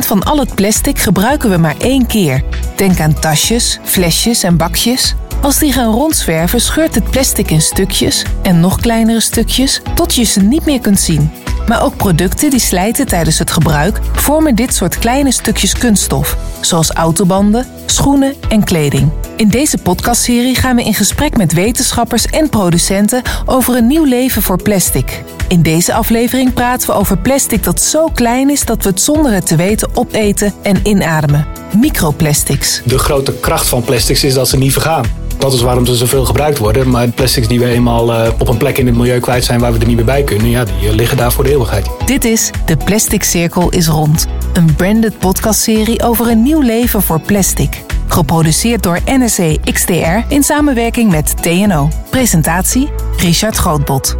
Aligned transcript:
van 0.00 0.22
al 0.22 0.38
het 0.38 0.54
plastic 0.54 0.98
gebruiken 0.98 1.50
we 1.50 1.56
maar 1.56 1.76
één 1.78 2.06
keer. 2.06 2.42
Denk 2.76 3.00
aan 3.00 3.20
tasjes, 3.20 3.78
flesjes 3.82 4.42
en 4.42 4.56
bakjes. 4.56 5.14
Als 5.42 5.58
die 5.58 5.72
gaan 5.72 5.92
rondzwerven, 5.92 6.60
scheurt 6.60 6.94
het 6.94 7.10
plastic 7.10 7.50
in 7.50 7.60
stukjes 7.60 8.24
en 8.42 8.60
nog 8.60 8.80
kleinere 8.80 9.20
stukjes 9.20 9.82
tot 9.94 10.14
je 10.14 10.24
ze 10.24 10.40
niet 10.40 10.64
meer 10.64 10.80
kunt 10.80 11.00
zien. 11.00 11.30
Maar 11.66 11.82
ook 11.82 11.96
producten 11.96 12.50
die 12.50 12.60
slijten 12.60 13.06
tijdens 13.06 13.38
het 13.38 13.50
gebruik 13.50 14.00
vormen 14.12 14.54
dit 14.54 14.74
soort 14.74 14.98
kleine 14.98 15.32
stukjes 15.32 15.74
kunststof, 15.74 16.36
zoals 16.60 16.90
autobanden, 16.90 17.66
schoenen 17.86 18.34
en 18.48 18.64
kleding. 18.64 19.10
In 19.36 19.48
deze 19.48 19.78
podcastserie 19.78 20.54
gaan 20.54 20.76
we 20.76 20.84
in 20.84 20.94
gesprek 20.94 21.36
met 21.36 21.52
wetenschappers 21.52 22.26
en 22.26 22.48
producenten 22.48 23.22
over 23.46 23.76
een 23.76 23.86
nieuw 23.86 24.04
leven 24.04 24.42
voor 24.42 24.62
plastic. 24.62 25.22
In 25.48 25.62
deze 25.62 25.94
aflevering 25.94 26.54
praten 26.54 26.88
we 26.88 26.94
over 26.94 27.18
plastic 27.18 27.64
dat 27.64 27.82
zo 27.82 28.08
klein 28.14 28.50
is 28.50 28.64
dat 28.64 28.82
we 28.82 28.88
het 28.88 29.00
zonder 29.00 29.32
het 29.32 29.46
te 29.46 29.56
weten 29.56 29.88
opeten 29.94 30.52
en 30.62 30.80
inademen. 30.82 31.46
Microplastics. 31.76 32.82
De 32.84 32.98
grote 32.98 33.32
kracht 33.32 33.68
van 33.68 33.82
plastics 33.82 34.24
is 34.24 34.34
dat 34.34 34.48
ze 34.48 34.56
niet 34.56 34.72
vergaan. 34.72 35.19
Dat 35.40 35.52
is 35.52 35.60
waarom 35.60 35.86
ze 35.86 35.94
zoveel 35.94 36.24
gebruikt 36.24 36.58
worden. 36.58 36.90
Maar 36.90 37.08
plastics 37.08 37.48
die 37.48 37.58
we 37.58 37.66
eenmaal 37.66 38.12
uh, 38.12 38.28
op 38.38 38.48
een 38.48 38.56
plek 38.56 38.78
in 38.78 38.86
het 38.86 38.96
milieu 38.96 39.20
kwijt 39.20 39.44
zijn 39.44 39.60
waar 39.60 39.72
we 39.72 39.78
er 39.78 39.86
niet 39.86 39.96
meer 39.96 40.04
bij 40.04 40.22
kunnen, 40.22 40.50
ja, 40.50 40.64
die 40.64 40.88
uh, 40.88 40.94
liggen 40.94 41.16
daar 41.16 41.32
voor 41.32 41.44
de 41.44 41.50
eeuwigheid. 41.50 41.86
Dit 42.06 42.24
is 42.24 42.50
De 42.66 42.76
Plastic 42.76 43.22
Cirkel 43.22 43.70
is 43.70 43.86
Rond. 43.86 44.26
Een 44.52 44.74
branded 44.74 45.18
podcastserie 45.18 46.02
over 46.02 46.30
een 46.30 46.42
nieuw 46.42 46.60
leven 46.60 47.02
voor 47.02 47.20
plastic. 47.20 47.82
Geproduceerd 48.06 48.82
door 48.82 48.98
NSC 49.04 49.56
XTR 49.72 50.18
in 50.28 50.42
samenwerking 50.42 51.10
met 51.10 51.42
TNO. 51.42 51.88
Presentatie 52.10 52.88
Richard 53.16 53.56
Grootbot. 53.56 54.16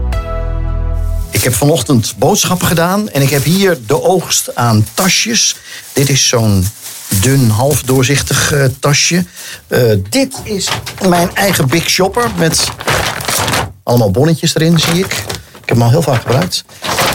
Ik 1.30 1.42
heb 1.42 1.54
vanochtend 1.54 2.14
boodschappen 2.18 2.66
gedaan 2.66 3.08
en 3.08 3.22
ik 3.22 3.30
heb 3.30 3.44
hier 3.44 3.78
de 3.86 4.02
oogst 4.02 4.54
aan 4.54 4.86
tasjes. 4.94 5.56
Dit 5.92 6.08
is 6.08 6.28
zo'n 6.28 6.66
dun, 7.20 7.48
half 7.48 7.82
doorzichtig 7.82 8.52
uh, 8.52 8.64
tasje. 8.80 9.24
Uh, 9.68 9.92
dit 10.08 10.34
is 10.44 10.68
mijn 11.08 11.34
eigen 11.34 11.68
Big 11.68 11.90
Shopper 11.90 12.30
met 12.38 12.68
allemaal 13.82 14.10
bonnetjes 14.10 14.54
erin, 14.54 14.78
zie 14.78 14.98
ik. 14.98 15.24
Ik 15.62 15.68
heb 15.68 15.76
hem 15.76 15.82
al 15.82 15.90
heel 15.90 16.02
vaak 16.02 16.20
gebruikt. 16.20 16.64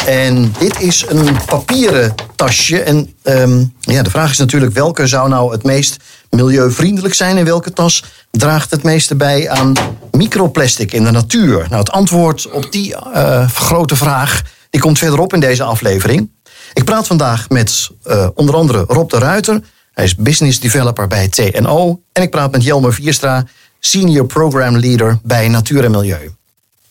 En 0.06 0.54
dit 0.60 0.82
is 0.82 1.06
een 1.08 1.38
papieren 1.46 2.16
tasje. 2.36 2.82
En 2.82 3.14
um, 3.24 3.74
ja, 3.80 4.04
de 4.04 4.10
vraag 4.10 4.32
is 4.32 4.38
natuurlijk 4.38 4.74
welke 4.74 5.08
zou 5.08 5.30
nou 5.30 5.52
het 5.52 5.64
meest 5.64 5.98
milieuvriendelijk 6.30 7.14
zijn 7.14 7.38
en 7.38 7.46
welke 7.46 7.74
tas 7.74 8.04
draagt 8.32 8.72
het 8.72 8.84
meeste 8.84 9.16
bij 9.16 9.50
aan 9.50 9.74
microplastic 10.12 10.92
in 10.92 11.04
de 11.04 11.12
natuur? 11.12 11.58
Nou, 11.58 11.76
het 11.76 11.92
antwoord 11.92 12.52
op 12.52 12.72
die 12.72 12.96
uh, 13.16 13.50
grote 13.50 13.96
vraag 13.96 14.42
die 14.70 14.82
komt 14.82 14.98
verderop 14.98 15.34
in 15.34 15.40
deze 15.40 15.64
aflevering. 15.64 16.30
Ik 16.74 16.84
praat 16.84 17.08
vandaag 17.08 17.50
met 17.50 17.90
onder 18.34 18.56
andere 18.56 18.84
Rob 18.88 19.10
de 19.10 19.18
Ruiter. 19.18 19.62
Hij 19.96 20.04
is 20.06 20.16
business 20.16 20.60
developer 20.60 21.08
bij 21.08 21.28
TNO. 21.28 22.02
En 22.12 22.24
ik 22.24 22.30
praat 22.30 22.52
met 22.52 22.64
Jelmer 22.64 22.94
Vierstra, 22.94 23.46
senior 23.80 24.26
program 24.26 24.78
leader 24.78 25.20
bij 25.24 25.48
Natuur 25.48 25.84
en 25.84 25.92
Milieu. 25.92 26.32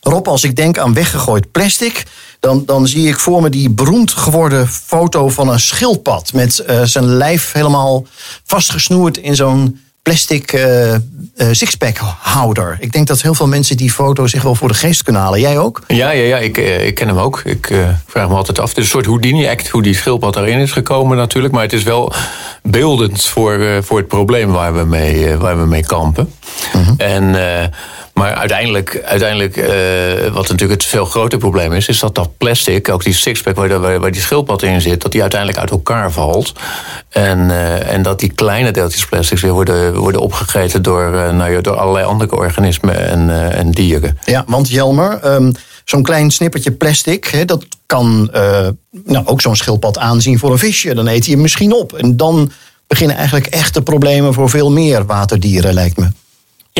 Rob, 0.00 0.28
als 0.28 0.44
ik 0.44 0.56
denk 0.56 0.78
aan 0.78 0.94
weggegooid 0.94 1.52
plastic, 1.52 2.04
dan, 2.40 2.64
dan 2.64 2.88
zie 2.88 3.08
ik 3.08 3.18
voor 3.18 3.42
me 3.42 3.50
die 3.50 3.70
beroemd 3.70 4.12
geworden 4.12 4.68
foto 4.68 5.28
van 5.28 5.48
een 5.48 5.60
schildpad. 5.60 6.32
Met 6.32 6.64
uh, 6.70 6.82
zijn 6.82 7.04
lijf 7.04 7.52
helemaal 7.52 8.06
vastgesnoerd 8.44 9.16
in 9.16 9.34
zo'n 9.34 9.83
plastic 10.04 10.52
uh, 10.52 10.92
uh, 10.92 10.98
sixpack 11.50 11.96
houder. 12.20 12.76
Ik 12.80 12.92
denk 12.92 13.06
dat 13.06 13.22
heel 13.22 13.34
veel 13.34 13.46
mensen 13.46 13.76
die 13.76 13.90
foto 13.90 14.26
zich 14.26 14.42
wel 14.42 14.54
voor 14.54 14.68
de 14.68 14.74
geest 14.74 15.02
kunnen 15.02 15.22
halen. 15.22 15.40
Jij 15.40 15.58
ook? 15.58 15.82
Ja, 15.86 16.10
ja, 16.10 16.22
ja 16.22 16.38
ik, 16.38 16.56
ik 16.58 16.94
ken 16.94 17.08
hem 17.08 17.18
ook. 17.18 17.42
Ik 17.44 17.72
vraag 18.06 18.28
me 18.28 18.34
altijd 18.34 18.58
af. 18.58 18.68
Het 18.68 18.78
is 18.78 18.84
een 18.84 18.90
soort 18.90 19.06
Houdini-act 19.06 19.68
hoe 19.68 19.82
die 19.82 19.94
schildpad 19.94 20.34
daarin 20.34 20.58
is 20.58 20.72
gekomen 20.72 21.16
natuurlijk. 21.16 21.54
Maar 21.54 21.62
het 21.62 21.72
is 21.72 21.82
wel 21.82 22.12
beeldend 22.62 23.24
voor, 23.24 23.82
voor 23.82 23.98
het 23.98 24.08
probleem 24.08 24.50
waar 24.50 24.74
we 24.74 24.84
mee, 24.84 25.36
waar 25.36 25.58
we 25.58 25.66
mee 25.66 25.86
kampen. 25.86 26.32
-huh. 26.72 26.88
En... 26.96 27.34
Maar 28.14 28.34
uiteindelijk, 28.34 29.02
uiteindelijk 29.04 29.56
uh, 29.56 30.32
wat 30.32 30.48
natuurlijk 30.48 30.80
het 30.80 30.90
veel 30.90 31.04
groter 31.04 31.38
probleem 31.38 31.72
is, 31.72 31.88
is 31.88 31.98
dat 31.98 32.14
dat 32.14 32.36
plastic, 32.36 32.88
ook 32.88 33.04
die 33.04 33.14
sixpack 33.14 33.56
waar, 33.56 34.00
waar, 34.00 34.12
die 34.12 34.20
schildpad 34.20 34.62
in 34.62 34.80
zit, 34.80 35.02
dat 35.02 35.12
die 35.12 35.20
uiteindelijk 35.20 35.60
uit 35.60 35.70
elkaar 35.70 36.12
valt. 36.12 36.52
En, 37.08 37.38
uh, 37.38 37.92
en 37.92 38.02
dat 38.02 38.20
die 38.20 38.32
kleine 38.32 38.70
deeltjes 38.70 39.06
plastics 39.06 39.40
weer 39.40 39.52
worden, 39.52 39.96
worden 39.96 40.20
opgegeten 40.20 40.82
door, 40.82 41.14
uh, 41.14 41.30
nou 41.30 41.60
door 41.60 41.76
allerlei 41.76 42.04
andere 42.04 42.36
organismen 42.36 43.08
en, 43.08 43.52
en 43.52 43.70
dieren. 43.70 44.18
Ja, 44.24 44.44
want 44.46 44.68
Jelmer, 44.68 45.34
um, 45.34 45.52
zo'n 45.84 46.02
klein 46.02 46.30
snippertje 46.30 46.72
plastic, 46.72 47.24
hè, 47.24 47.44
dat 47.44 47.66
kan 47.86 48.30
nou, 49.04 49.26
ook 49.26 49.40
zo'n 49.40 49.56
schildpad 49.56 49.98
aanzien 49.98 50.38
voor 50.38 50.52
een 50.52 50.58
visje. 50.58 50.94
Dan 50.94 51.06
eet 51.06 51.24
hij 51.24 51.32
hem 51.32 51.42
misschien 51.42 51.72
op. 51.72 51.92
En 51.92 52.16
dan 52.16 52.52
beginnen 52.86 53.16
eigenlijk 53.16 53.46
echte 53.46 53.82
problemen 53.82 54.34
voor 54.34 54.50
veel 54.50 54.70
meer 54.70 55.06
waterdieren, 55.06 55.74
lijkt 55.74 55.96
me. 55.96 56.08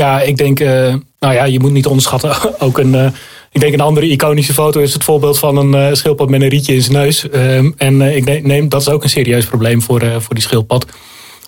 Ja, 0.00 0.20
ik 0.20 0.36
denk, 0.36 0.60
uh, 0.60 0.94
nou 1.18 1.34
ja, 1.34 1.44
je 1.44 1.60
moet 1.60 1.72
niet 1.72 1.86
onderschatten. 1.86 2.36
Ook 2.60 2.78
een, 2.78 2.94
uh, 2.94 3.06
ik 3.50 3.60
denk 3.60 3.72
een 3.72 3.80
andere 3.80 4.08
iconische 4.08 4.52
foto 4.52 4.80
is 4.80 4.92
het 4.92 5.04
voorbeeld 5.04 5.38
van 5.38 5.56
een 5.56 5.88
uh, 5.88 5.94
schildpad 5.94 6.30
met 6.30 6.42
een 6.42 6.48
rietje 6.48 6.74
in 6.74 6.82
zijn 6.82 6.96
neus. 6.96 7.26
Um, 7.34 7.74
en 7.76 8.00
ik 8.00 8.44
neem, 8.44 8.68
dat 8.68 8.80
is 8.80 8.88
ook 8.88 9.02
een 9.02 9.10
serieus 9.10 9.46
probleem 9.46 9.82
voor, 9.82 10.00
voor 10.18 10.34
die 10.34 10.42
schildpad. 10.42 10.86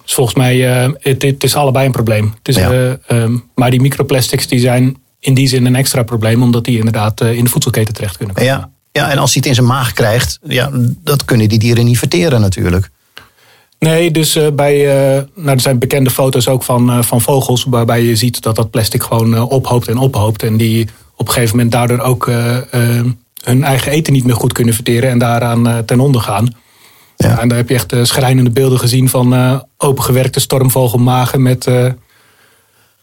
Dus 0.04 0.14
volgens 0.14 0.36
mij, 0.36 0.56
het, 1.00 1.22
het 1.22 1.44
is 1.44 1.54
allebei 1.54 1.86
een 1.86 1.92
probleem. 1.92 2.34
Het 2.38 2.48
is, 2.48 2.56
ja. 2.56 2.98
um, 3.08 3.44
maar 3.54 3.70
die 3.70 3.80
microplastics 3.80 4.46
die 4.46 4.58
zijn 4.58 4.96
in 5.20 5.34
die 5.34 5.48
zin 5.48 5.66
een 5.66 5.76
extra 5.76 6.02
probleem, 6.02 6.42
omdat 6.42 6.64
die 6.64 6.78
inderdaad 6.78 7.20
in 7.20 7.44
de 7.44 7.50
voedselketen 7.50 7.94
terecht 7.94 8.16
kunnen 8.16 8.34
komen. 8.34 8.52
Ja. 8.52 8.70
ja, 8.92 9.10
en 9.10 9.18
als 9.18 9.30
hij 9.30 9.38
het 9.38 9.46
in 9.46 9.54
zijn 9.54 9.66
maag 9.66 9.92
krijgt, 9.92 10.38
ja, 10.42 10.70
dat 11.02 11.24
kunnen 11.24 11.48
die 11.48 11.58
dieren 11.58 11.84
niet 11.84 11.98
verteren 11.98 12.40
natuurlijk. 12.40 12.90
Nee, 13.86 14.10
dus 14.10 14.36
uh, 14.36 14.46
bij, 14.52 14.76
uh, 15.16 15.22
nou, 15.34 15.48
er 15.48 15.60
zijn 15.60 15.78
bekende 15.78 16.10
foto's 16.10 16.48
ook 16.48 16.62
van, 16.62 16.90
uh, 16.90 17.02
van 17.02 17.20
vogels, 17.20 17.66
waarbij 17.68 18.02
je 18.02 18.16
ziet 18.16 18.42
dat 18.42 18.56
dat 18.56 18.70
plastic 18.70 19.02
gewoon 19.02 19.42
ophoopt 19.42 19.88
en 19.88 19.98
ophoopt. 19.98 20.42
En 20.42 20.56
die 20.56 20.88
op 21.16 21.26
een 21.26 21.32
gegeven 21.32 21.56
moment 21.56 21.72
daardoor 21.72 21.98
ook 21.98 22.30
hun 23.42 23.64
eigen 23.64 23.92
eten 23.92 24.12
niet 24.12 24.24
meer 24.24 24.34
goed 24.34 24.52
kunnen 24.52 24.74
verteren 24.74 25.10
en 25.10 25.18
daaraan 25.18 25.84
ten 25.84 26.00
onder 26.00 26.20
gaan. 26.20 26.54
Ja. 27.16 27.28
ja. 27.28 27.40
en 27.40 27.48
daar 27.48 27.58
heb 27.58 27.68
je 27.68 27.74
echt 27.74 27.94
schrijnende 28.02 28.50
beelden 28.50 28.78
gezien 28.78 29.08
van 29.08 29.62
opengewerkte 29.78 30.40
stormvogelmagen 30.40 31.42
met 31.42 31.70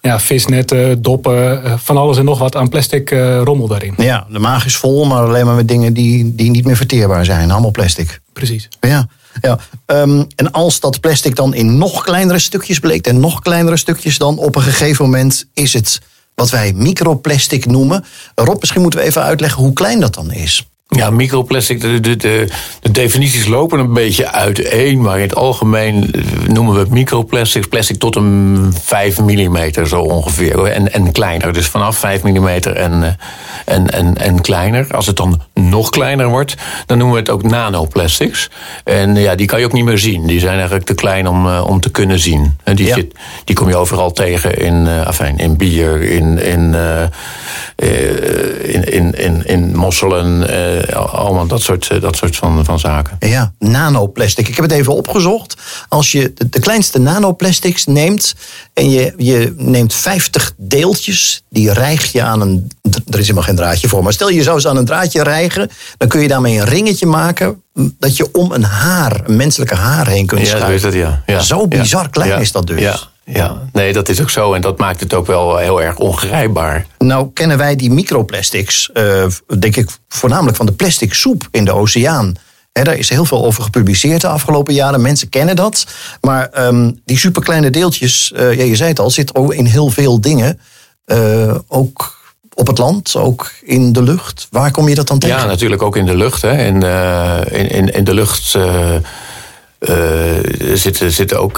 ja, 0.02 0.20
visnetten, 0.20 1.02
doppen, 1.02 1.62
van 1.80 1.98
alles 1.98 2.18
en 2.18 2.26
nog 2.26 2.40
wat 2.40 2.56
aan 2.56 2.70
plastic 2.70 3.10
rommel 3.44 3.68
daarin. 3.68 3.94
Ja, 3.98 4.26
de 4.30 4.40
maag 4.40 4.66
is 4.66 4.76
vol, 4.76 5.06
maar 5.06 5.22
alleen 5.22 5.46
maar 5.46 5.56
met 5.56 5.68
dingen 5.68 5.94
die, 5.94 6.36
die 6.36 6.52
niet 6.52 6.66
meer 6.66 6.78
verteerbaar 6.78 7.26
zijn. 7.26 7.52
Allemaal 7.52 7.72
plastic. 7.72 8.22
Precies. 8.34 8.68
Ja. 8.80 9.08
Ja, 9.42 9.60
um, 9.86 10.28
en 10.36 10.52
als 10.52 10.80
dat 10.80 11.00
plastic 11.00 11.36
dan 11.36 11.54
in 11.54 11.78
nog 11.78 12.04
kleinere 12.04 12.40
stukjes 12.40 12.80
bleek 12.80 13.08
en 13.08 13.20
nog 13.20 13.42
kleinere 13.42 13.78
stukjes, 13.78 14.18
dan 14.18 14.38
op 14.38 14.56
een 14.56 14.62
gegeven 14.62 15.06
moment 15.06 15.46
is 15.54 15.74
het 15.74 16.00
wat 16.36 16.50
wij 16.50 16.74
microplastic 16.74 17.66
noemen. 17.66 18.06
Rob, 18.36 18.60
misschien 18.60 18.82
moeten 18.82 19.00
we 19.00 19.06
even 19.06 19.22
uitleggen 19.22 19.64
hoe 19.64 19.74
klein 19.74 20.00
dat 20.00 20.14
dan 20.14 20.32
is. 20.32 20.68
Ja, 20.96 21.10
microplastic, 21.10 21.82
de, 21.82 22.00
de, 22.00 22.16
de, 22.16 22.48
de, 22.80 22.92
definities 22.92 23.48
lopen 23.48 23.80
een 23.80 23.94
beetje 23.94 24.32
uiteen. 24.32 25.02
Maar 25.02 25.16
in 25.16 25.22
het 25.22 25.36
algemeen 25.36 26.14
noemen 26.48 26.74
we 26.74 26.80
het 26.80 26.90
microplastics. 26.90 27.68
Plastic 27.68 27.98
tot 27.98 28.16
een 28.16 28.74
5 28.82 29.20
mm 29.20 29.86
zo 29.86 30.02
ongeveer. 30.02 30.64
En, 30.66 30.94
en 30.94 31.12
kleiner. 31.12 31.54
Dus 31.54 31.68
vanaf 31.68 31.98
5 31.98 32.24
mm 32.24 32.48
en, 32.48 33.18
en, 33.66 33.90
en, 33.90 34.18
en 34.18 34.42
kleiner. 34.42 34.88
Als 34.92 35.06
het 35.06 35.18
dan 35.18 35.42
nog 35.54 35.90
kleiner 35.90 36.28
wordt, 36.28 36.56
dan 36.86 36.98
noemen 36.98 37.16
we 37.16 37.22
het 37.22 37.30
ook 37.30 37.44
nanoplastics. 37.44 38.50
En 38.84 39.16
ja, 39.16 39.36
die 39.36 39.48
kan 39.48 39.60
je 39.60 39.66
ook 39.66 39.74
niet 39.74 39.86
meer 39.86 39.98
zien. 39.98 40.28
Die 40.28 40.40
zijn 40.40 40.56
eigenlijk 40.56 40.86
te 40.86 40.94
klein 40.94 41.28
om, 41.28 41.48
om 41.48 41.80
te 41.80 41.92
kunnen 41.92 42.20
zien. 42.20 42.58
En 42.64 42.76
die, 42.76 42.88
ja. 42.88 42.94
zit, 42.94 43.16
die 43.44 43.56
kom 43.56 43.68
je 43.70 43.76
overal 43.76 44.12
tegen 44.12 44.58
in, 44.58 44.86
uh, 44.86 45.02
afijn, 45.06 45.38
in 45.38 45.58
bier, 45.58 46.02
in, 46.02 46.40
in, 46.40 46.74
uh, 46.74 47.04
in, 48.74 48.94
in, 48.94 49.14
in, 49.14 49.46
in 49.46 49.76
mosselen. 49.76 50.48
Uh, 50.90 51.14
allemaal 51.14 51.48
dat 51.48 51.62
soort, 51.62 52.02
dat 52.02 52.16
soort 52.16 52.36
van, 52.36 52.66
van 52.66 52.80
zaken. 52.80 53.16
Ja, 53.20 53.54
nanoplastic. 53.60 54.48
Ik 54.48 54.56
heb 54.56 54.66
het 54.66 54.74
even 54.74 54.94
opgezocht. 54.94 55.58
Als 55.90 56.12
je 56.12 56.34
de, 56.36 56.50
de 56.50 56.60
kleinste 56.60 57.00
nanoplastics 57.00 57.86
neemt 57.86 58.36
en 58.74 58.90
je, 58.90 59.14
je 59.18 59.54
neemt 59.58 59.94
50 59.94 60.54
deeltjes, 60.58 61.44
die 61.50 61.74
rijg 61.74 62.12
je 62.12 62.22
aan 62.22 62.42
een. 62.42 62.72
Er 62.82 63.20
is 63.20 63.22
helemaal 63.22 63.44
geen 63.44 63.56
draadje 63.56 63.88
voor, 63.88 64.04
maar 64.04 64.14
stel 64.14 64.30
je 64.30 64.44
zou 64.44 64.60
ze 64.60 64.70
aan 64.70 64.78
een 64.78 64.86
draadje 64.86 65.24
rijgen, 65.24 65.70
dan 65.98 66.08
kun 66.08 66.22
je 66.22 66.28
daarmee 66.28 66.60
een 66.60 66.66
ringetje 66.66 67.06
maken 67.06 67.64
dat 67.74 68.18
je 68.18 68.32
om 68.32 68.52
een 68.52 68.64
haar, 68.64 69.22
een 69.26 69.36
menselijke 69.36 69.76
haar 69.76 70.08
heen 70.08 70.26
kunt 70.26 70.42
ja, 70.42 70.58
schuiven. 70.58 70.92
Dat, 70.92 71.00
ja. 71.00 71.24
Ja. 71.26 71.40
Zo 71.42 71.68
bizar 71.68 72.04
ja. 72.04 72.08
klein 72.08 72.30
ja. 72.30 72.38
is 72.38 72.52
dat 72.52 72.68
dus. 72.68 73.12
Ja. 73.26 73.62
Nee, 73.72 73.94
dat 73.94 74.10
is 74.10 74.22
ook 74.22 74.30
zo. 74.30 74.54
En 74.54 74.62
dat 74.62 74.78
maakt 74.78 75.00
het 75.00 75.14
ook 75.14 75.28
wel 75.28 75.58
heel 75.58 75.82
erg 75.82 75.98
ongrijpbaar. 75.98 76.86
Nou, 76.98 77.30
kennen 77.34 77.58
wij 77.58 77.76
die 77.76 77.92
microplastics, 77.92 78.90
uh, 78.94 79.26
denk 79.60 79.76
ik, 79.76 79.90
voornamelijk 80.08 80.58
van 80.58 80.66
de 80.66 80.72
plastic 80.72 81.14
soep 81.14 81.48
in 81.52 81.66
de 81.66 81.72
oceaan. 81.72 82.34
He, 82.72 82.84
daar 82.84 82.98
is 82.98 83.10
heel 83.10 83.26
veel 83.26 83.46
over 83.46 83.64
gepubliceerd 83.64 84.22
de 84.22 84.28
afgelopen 84.28 84.74
jaren. 84.74 85.02
Mensen 85.02 85.30
kennen 85.30 85.56
dat. 85.56 85.86
Maar 86.22 86.68
um, 86.68 87.02
die 87.06 87.18
superkleine 87.18 87.70
deeltjes, 87.70 88.32
uh, 88.36 88.54
ja, 88.54 88.64
je 88.64 88.76
zei 88.76 88.90
het 88.90 89.00
al, 89.00 89.10
zitten 89.10 89.36
ook 89.36 89.54
in 89.54 89.66
heel 89.66 89.90
veel 89.90 90.22
dingen. 90.22 90.60
Uh, 91.06 91.56
ook 91.68 92.22
op 92.54 92.68
het 92.68 92.78
land, 92.78 93.16
ook 93.16 93.52
in 93.64 93.94
de 93.94 94.04
lucht. 94.04 94.48
Waar 94.52 94.72
kom 94.72 94.90
je 94.90 94.96
dat 94.96 95.08
dan 95.08 95.20
tegen? 95.20 95.38
Ja, 95.38 95.46
natuurlijk 95.46 95.82
ook 95.82 95.98
in 95.98 96.06
de 96.06 96.16
lucht. 96.16 96.42
Hè. 96.42 96.66
In, 96.66 96.82
in, 97.52 97.70
in, 97.70 97.94
in 97.94 98.04
de 98.04 98.14
lucht 98.14 98.56
zitten, 100.74 101.12
zitten 101.12 101.40
ook, 101.40 101.58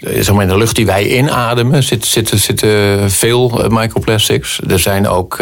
zeg 0.00 0.32
maar 0.32 0.42
in 0.42 0.48
de 0.48 0.56
lucht 0.56 0.76
die 0.76 0.86
wij 0.86 1.16
inademen, 1.16 1.82
zitten, 1.82 2.38
zitten, 2.38 3.10
veel 3.10 3.64
microplastics. 3.68 4.60
Er 4.68 4.78
zijn 4.78 5.08
ook 5.08 5.38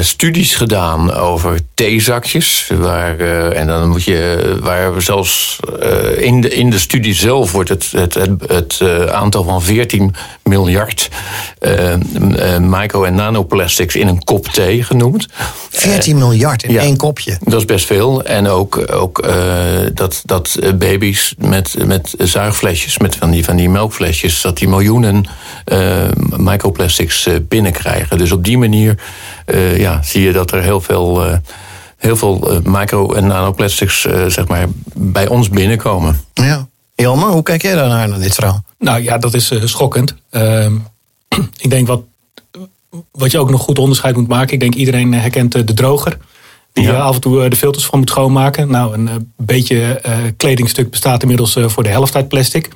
studies 0.00 0.54
gedaan 0.54 1.14
over 1.14 1.60
theezakjes. 1.76 2.70
Waar, 2.78 3.20
uh, 3.20 3.58
en 3.58 3.66
dan 3.66 3.88
moet 3.88 4.04
je, 4.04 4.56
waar 4.60 5.02
zelfs 5.02 5.58
uh, 5.82 6.22
in, 6.22 6.40
de, 6.40 6.48
in 6.48 6.70
de 6.70 6.78
studie 6.78 7.14
zelf 7.14 7.52
wordt 7.52 7.68
het, 7.68 7.90
het, 7.90 8.14
het, 8.14 8.48
het 8.48 8.80
aantal 9.10 9.44
van 9.44 9.62
14 9.62 10.14
miljard 10.42 11.08
micro- 12.60 13.04
en 13.04 13.14
nanoplastics 13.14 13.96
in 13.96 14.06
een 14.06 14.24
kop 14.24 14.46
thee 14.46 14.82
genoemd. 14.82 15.26
14 15.70 16.18
miljard 16.18 16.62
in 16.62 16.78
één 16.78 16.96
kopje. 16.96 17.38
Dat 17.40 17.60
is 17.60 17.64
best 17.64 17.86
veel. 17.86 18.24
En 18.24 18.48
ook, 18.48 18.92
ook 18.92 19.28
dat, 19.94 20.22
dat 20.24 20.58
baby's 20.78 21.34
met, 21.38 21.74
met 21.86 22.14
zuigflesjes, 22.18 22.98
met 22.98 23.16
van 23.16 23.30
die, 23.30 23.44
van 23.44 23.56
die 23.56 23.68
melkflesjes, 23.68 24.40
dat 24.40 24.58
die 24.58 24.68
miljoenen 24.68 25.26
microplastics 26.36 27.28
binnenkrijgen. 27.48 28.18
Dus 28.18 28.32
op 28.32 28.44
die 28.44 28.58
manier 28.58 28.98
ja, 29.76 30.02
zie 30.02 30.22
je 30.22 30.32
dat 30.32 30.52
er 30.52 30.62
heel 30.62 30.80
veel, 30.80 31.40
heel 31.96 32.16
veel 32.16 32.52
uh, 32.52 32.58
micro- 32.62 33.12
en 33.12 33.26
nanoplastics 33.26 34.00
zeg 34.26 34.46
maar, 34.48 34.66
bij 34.94 35.28
ons 35.28 35.48
binnenkomen. 35.48 36.20
Ja. 36.34 36.68
Jelmer, 36.94 37.28
hoe 37.28 37.42
kijk 37.42 37.62
jij 37.62 37.74
daarnaar, 37.74 38.08
naar 38.08 38.20
dit 38.20 38.34
verhaal? 38.34 38.64
Nou 38.78 39.02
ja, 39.02 39.18
dat 39.18 39.34
is 39.34 39.52
schokkend. 39.64 40.14
Ehm, 40.30 40.74
ik 41.64 41.70
denk 41.70 41.86
wat, 41.86 42.02
wat 43.10 43.30
je 43.30 43.38
ook 43.38 43.50
nog 43.50 43.62
goed 43.62 43.78
onderscheid 43.78 44.16
moet 44.16 44.28
maken. 44.28 44.54
Ik 44.54 44.60
denk 44.60 44.74
iedereen 44.74 45.14
herkent 45.14 45.52
de 45.52 45.74
droger. 45.74 46.18
Die 46.72 46.84
ja. 46.84 46.92
af 46.92 47.14
en 47.14 47.20
toe 47.20 47.48
de 47.48 47.56
filters 47.56 47.84
van 47.84 47.98
moet 47.98 48.10
schoonmaken. 48.10 48.70
Nou, 48.70 48.94
een 48.94 49.32
beetje 49.36 50.00
kledingstuk 50.36 50.90
bestaat 50.90 51.22
inmiddels 51.22 51.58
voor 51.66 51.82
de 51.82 51.88
helft 51.88 52.14
uit 52.14 52.28
plastic. 52.28 52.68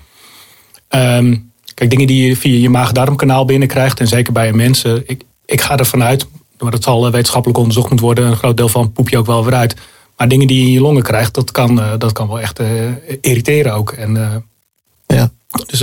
Um, 0.90 1.52
kijk, 1.74 1.90
dingen 1.90 2.06
die 2.06 2.28
je 2.28 2.36
via 2.36 2.58
je 2.58 2.70
maag-darmkanaal 2.70 3.44
binnenkrijgt. 3.44 4.00
En 4.00 4.08
zeker 4.08 4.32
bij 4.32 4.52
mensen. 4.52 5.02
Ik, 5.06 5.22
ik 5.46 5.60
ga 5.60 5.76
ervan 5.76 6.02
uit, 6.02 6.26
maar 6.60 6.70
dat 6.70 6.82
zal 6.82 7.06
eh, 7.06 7.12
wetenschappelijk 7.12 7.58
onderzocht 7.58 7.88
moeten 7.88 8.06
worden. 8.06 8.26
Een 8.26 8.36
groot 8.36 8.56
deel 8.56 8.68
van 8.68 8.92
poep 8.92 9.08
je 9.08 9.18
ook 9.18 9.26
wel 9.26 9.44
weer 9.44 9.54
uit. 9.54 9.76
Maar 10.16 10.28
dingen 10.28 10.46
die 10.46 10.60
je 10.60 10.66
in 10.66 10.72
je 10.72 10.80
longen 10.80 11.02
krijgt, 11.02 11.34
dat 11.34 11.50
kan, 11.50 11.80
eh, 11.80 11.92
dat 11.98 12.12
kan 12.12 12.28
wel 12.28 12.40
echt 12.40 12.60
uh, 12.60 12.68
irriteren 13.20 13.72
ook. 13.74 13.92
En, 13.92 14.44
ja. 15.06 15.30
Dus 15.66 15.80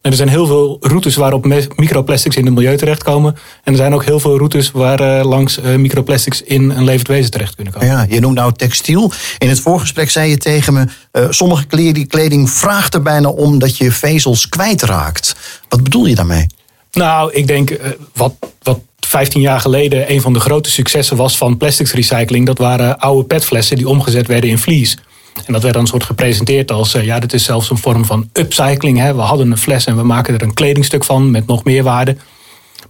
er 0.00 0.16
zijn 0.16 0.28
heel 0.28 0.46
veel 0.46 0.76
routes 0.80 1.14
waarop 1.14 1.46
microplastics 1.76 2.36
in 2.36 2.44
het 2.44 2.54
milieu 2.54 2.76
terechtkomen. 2.76 3.36
En 3.62 3.72
er 3.72 3.78
zijn 3.78 3.94
ook 3.94 4.04
heel 4.04 4.20
veel 4.20 4.36
routes 4.36 4.70
waar 4.70 5.24
langs 5.24 5.60
microplastics 5.60 6.42
in 6.42 6.70
een 6.70 6.84
levend 6.84 7.08
wezen 7.08 7.30
terecht 7.30 7.54
kunnen 7.54 7.72
komen. 7.72 7.88
Ja, 7.88 8.06
je 8.08 8.20
noemt 8.20 8.34
nou 8.34 8.52
textiel. 8.52 9.12
In 9.38 9.48
het 9.48 9.60
voorgesprek 9.60 10.10
zei 10.10 10.30
je 10.30 10.36
tegen 10.36 10.72
me, 10.72 10.86
sommige 11.30 11.66
kleding 12.08 12.50
vraagt 12.50 12.94
er 12.94 13.02
bijna 13.02 13.28
om 13.28 13.58
dat 13.58 13.76
je 13.76 13.92
vezels 13.92 14.48
kwijtraakt. 14.48 15.36
Wat 15.68 15.82
bedoel 15.82 16.06
je 16.06 16.14
daarmee? 16.14 16.46
Nou, 16.90 17.32
ik 17.32 17.46
denk 17.46 17.78
wat, 18.12 18.34
wat 18.62 18.80
15 19.16 19.40
jaar 19.40 19.60
geleden 19.60 20.10
een 20.12 20.20
van 20.20 20.32
de 20.32 20.40
grote 20.40 20.70
successen 20.70 21.16
was 21.16 21.36
van 21.36 21.56
plastics 21.56 21.92
recycling. 21.92 22.46
Dat 22.46 22.58
waren 22.58 22.98
oude 22.98 23.26
petflessen 23.26 23.76
die 23.76 23.88
omgezet 23.88 24.26
werden 24.26 24.50
in 24.50 24.58
vlies. 24.58 24.98
En 25.46 25.52
dat 25.52 25.62
werd 25.62 25.74
dan 25.74 25.82
een 25.82 25.88
soort 25.88 26.04
gepresenteerd 26.04 26.70
als, 26.70 26.94
uh, 26.94 27.04
ja, 27.04 27.18
dit 27.18 27.32
is 27.32 27.44
zelfs 27.44 27.70
een 27.70 27.78
vorm 27.78 28.04
van 28.04 28.28
upcycling. 28.32 28.98
Hè. 28.98 29.14
We 29.14 29.20
hadden 29.20 29.50
een 29.50 29.58
fles 29.58 29.84
en 29.84 29.96
we 29.96 30.02
maken 30.02 30.34
er 30.34 30.42
een 30.42 30.54
kledingstuk 30.54 31.04
van 31.04 31.30
met 31.30 31.46
nog 31.46 31.64
meer 31.64 31.82
waarde. 31.82 32.16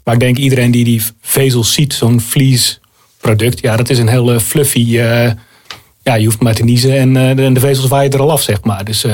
Maar 0.05 0.14
ik 0.14 0.20
denk 0.20 0.37
iedereen 0.37 0.70
die 0.70 0.84
die 0.84 1.02
vezels 1.20 1.73
ziet, 1.73 1.93
zo'n 1.94 2.20
vliesproduct, 2.20 3.61
ja, 3.61 3.76
dat 3.76 3.90
is 3.90 3.99
een 3.99 4.08
hele 4.08 4.40
fluffy. 4.40 4.81
Uh, 4.81 5.31
ja, 6.02 6.14
je 6.14 6.25
hoeft 6.25 6.43
maar 6.43 6.55
te 6.55 6.64
niezen 6.64 6.99
en, 6.99 7.14
uh, 7.14 7.37
de, 7.37 7.52
de 7.52 7.61
vezels 7.61 7.88
waaien 7.88 8.12
er 8.12 8.20
al 8.20 8.31
af, 8.31 8.43
zeg 8.43 8.62
maar. 8.62 8.84
Dus 8.84 9.05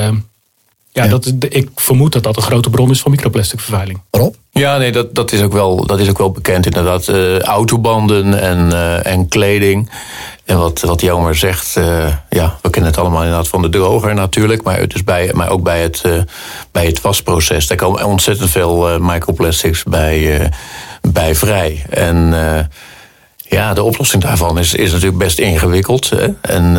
ja, 0.93 1.07
Dat, 1.07 1.33
ik 1.49 1.69
vermoed 1.75 2.13
dat 2.13 2.23
dat 2.23 2.35
een 2.35 2.41
grote 2.41 2.69
bron 2.69 2.89
is 2.89 3.01
van 3.01 3.11
microplastic 3.11 3.59
vervuiling. 3.59 4.01
Rob? 4.11 4.33
Ja, 4.51 4.77
nee, 4.77 4.91
dat, 4.91 5.15
dat, 5.15 5.31
is, 5.31 5.41
ook 5.41 5.53
wel, 5.53 5.85
dat 5.85 5.99
is 5.99 6.09
ook 6.09 6.17
wel 6.17 6.31
bekend 6.31 6.65
inderdaad. 6.65 7.07
Uh, 7.07 7.39
autobanden 7.39 8.41
en, 8.41 8.69
uh, 8.71 9.05
en 9.05 9.27
kleding. 9.27 9.89
En 10.45 10.57
wat, 10.57 10.81
wat 10.81 11.01
Jelmer 11.01 11.35
zegt, 11.35 11.75
uh, 11.77 12.13
ja, 12.29 12.57
we 12.61 12.69
kennen 12.69 12.91
het 12.91 12.99
allemaal 12.99 13.21
inderdaad 13.21 13.47
van 13.47 13.61
de 13.61 13.69
droger 13.69 14.13
natuurlijk. 14.13 14.63
Maar, 14.63 14.87
dus 14.87 15.03
bij, 15.03 15.31
maar 15.33 15.49
ook 15.49 15.63
bij 15.63 15.81
het, 15.81 16.03
bij 16.71 16.85
het 16.85 17.01
wasproces. 17.01 17.67
Daar 17.67 17.77
komen 17.77 18.05
ontzettend 18.05 18.49
veel 18.49 18.99
microplastics 18.99 19.83
bij, 19.83 20.51
bij 21.01 21.35
vrij. 21.35 21.85
En 21.89 22.33
ja, 23.49 23.73
de 23.73 23.83
oplossing 23.83 24.23
daarvan 24.23 24.59
is, 24.59 24.73
is 24.73 24.91
natuurlijk 24.91 25.17
best 25.17 25.39
ingewikkeld. 25.39 26.09
Hè? 26.09 26.27
En 26.41 26.63
uh, 26.63 26.75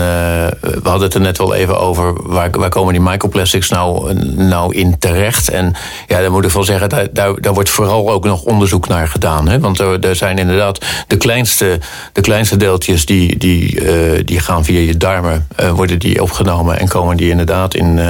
we 0.60 0.80
hadden 0.82 1.02
het 1.02 1.14
er 1.14 1.20
net 1.20 1.38
wel 1.38 1.54
even 1.54 1.80
over 1.80 2.22
waar, 2.22 2.50
waar 2.50 2.68
komen 2.68 2.92
die 2.92 3.02
microplastics 3.02 3.68
nou, 3.68 4.14
nou 4.24 4.74
in 4.74 4.98
terecht. 4.98 5.48
En 5.48 5.74
ja, 6.06 6.20
daar 6.20 6.30
moet 6.30 6.44
ik 6.44 6.50
wel 6.50 6.64
zeggen, 6.64 6.88
daar, 6.88 7.06
daar, 7.12 7.40
daar 7.40 7.54
wordt 7.54 7.70
vooral 7.70 8.10
ook 8.10 8.24
nog 8.24 8.42
onderzoek 8.42 8.88
naar 8.88 9.08
gedaan. 9.08 9.48
Hè? 9.48 9.60
Want 9.60 9.78
er, 9.78 10.00
er 10.00 10.16
zijn 10.16 10.38
inderdaad 10.38 10.84
de 11.06 11.16
kleinste, 11.16 11.78
de 12.12 12.20
kleinste 12.20 12.56
deeltjes 12.56 13.06
die, 13.06 13.38
die, 13.38 13.80
uh, 13.80 14.20
die 14.24 14.40
gaan 14.40 14.64
via 14.64 14.80
je 14.80 14.96
darmen, 14.96 15.48
uh, 15.60 15.70
worden 15.70 15.98
die 15.98 16.22
opgenomen 16.22 16.78
en 16.78 16.88
komen 16.88 17.16
die 17.16 17.30
inderdaad 17.30 17.74
in, 17.74 18.00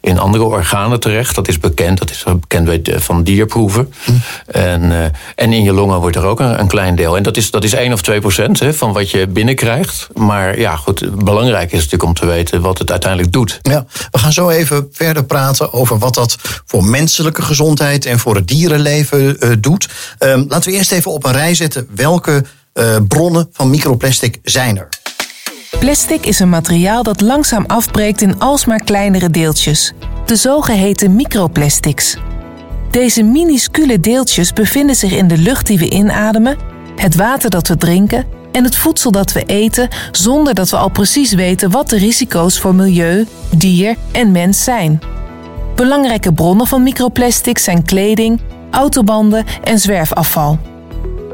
in 0.00 0.18
andere 0.18 0.44
organen 0.44 1.00
terecht. 1.00 1.34
Dat 1.34 1.48
is 1.48 1.58
bekend, 1.58 1.98
dat 1.98 2.10
is 2.10 2.24
bekend 2.40 2.88
van 3.02 3.22
dierproeven. 3.22 3.92
Hm. 4.04 4.12
En, 4.46 5.12
en 5.34 5.52
in 5.52 5.62
je 5.62 5.72
longen 5.72 6.00
wordt 6.00 6.16
er 6.16 6.24
ook 6.24 6.40
een, 6.40 6.60
een 6.60 6.68
klein 6.68 6.96
deel. 6.96 7.16
En 7.16 7.22
dat 7.22 7.36
is, 7.36 7.50
dat 7.50 7.64
is 7.64 7.72
één 7.72 7.92
of 7.92 7.99
2 8.02 8.20
procent 8.20 8.62
van 8.70 8.92
wat 8.92 9.10
je 9.10 9.26
binnenkrijgt. 9.26 10.08
Maar 10.14 10.58
ja, 10.58 10.76
goed, 10.76 11.24
belangrijk 11.24 11.72
is 11.72 11.76
natuurlijk 11.76 12.02
om 12.02 12.14
te 12.14 12.26
weten 12.26 12.60
wat 12.60 12.78
het 12.78 12.90
uiteindelijk 12.90 13.32
doet. 13.32 13.58
Ja, 13.62 13.86
we 14.10 14.18
gaan 14.18 14.32
zo 14.32 14.48
even 14.48 14.88
verder 14.92 15.24
praten 15.24 15.72
over 15.72 15.98
wat 15.98 16.14
dat 16.14 16.36
voor 16.66 16.84
menselijke 16.84 17.42
gezondheid 17.42 18.06
en 18.06 18.18
voor 18.18 18.34
het 18.34 18.48
dierenleven 18.48 19.36
uh, 19.44 19.52
doet. 19.60 19.88
Uh, 20.18 20.28
laten 20.48 20.70
we 20.70 20.76
eerst 20.76 20.92
even 20.92 21.10
op 21.10 21.24
een 21.24 21.32
rij 21.32 21.54
zetten 21.54 21.88
welke 21.94 22.44
uh, 22.74 22.96
bronnen 23.08 23.48
van 23.52 23.70
microplastic 23.70 24.38
zijn 24.42 24.78
er. 24.78 24.88
Plastic 25.78 26.26
is 26.26 26.38
een 26.38 26.48
materiaal 26.48 27.02
dat 27.02 27.20
langzaam 27.20 27.64
afbreekt 27.66 28.20
in 28.20 28.38
alsmaar 28.38 28.84
kleinere 28.84 29.30
deeltjes, 29.30 29.92
de 30.26 30.36
zogeheten 30.36 31.16
microplastics. 31.16 32.16
Deze 32.90 33.22
minuscule 33.22 34.00
deeltjes 34.00 34.52
bevinden 34.52 34.96
zich 34.96 35.12
in 35.12 35.28
de 35.28 35.38
lucht 35.38 35.66
die 35.66 35.78
we 35.78 35.90
inademen 35.90 36.56
het 37.00 37.16
water 37.16 37.50
dat 37.50 37.68
we 37.68 37.76
drinken 37.76 38.24
en 38.52 38.64
het 38.64 38.76
voedsel 38.76 39.10
dat 39.10 39.32
we 39.32 39.42
eten 39.42 39.88
zonder 40.10 40.54
dat 40.54 40.70
we 40.70 40.76
al 40.76 40.90
precies 40.90 41.32
weten 41.32 41.70
wat 41.70 41.88
de 41.88 41.96
risico's 41.98 42.58
voor 42.58 42.74
milieu, 42.74 43.26
dier 43.56 43.96
en 44.12 44.32
mens 44.32 44.64
zijn. 44.64 45.00
Belangrijke 45.74 46.32
bronnen 46.32 46.66
van 46.66 46.82
microplastics 46.82 47.64
zijn 47.64 47.84
kleding, 47.84 48.40
autobanden 48.70 49.44
en 49.64 49.78
zwerfafval. 49.78 50.58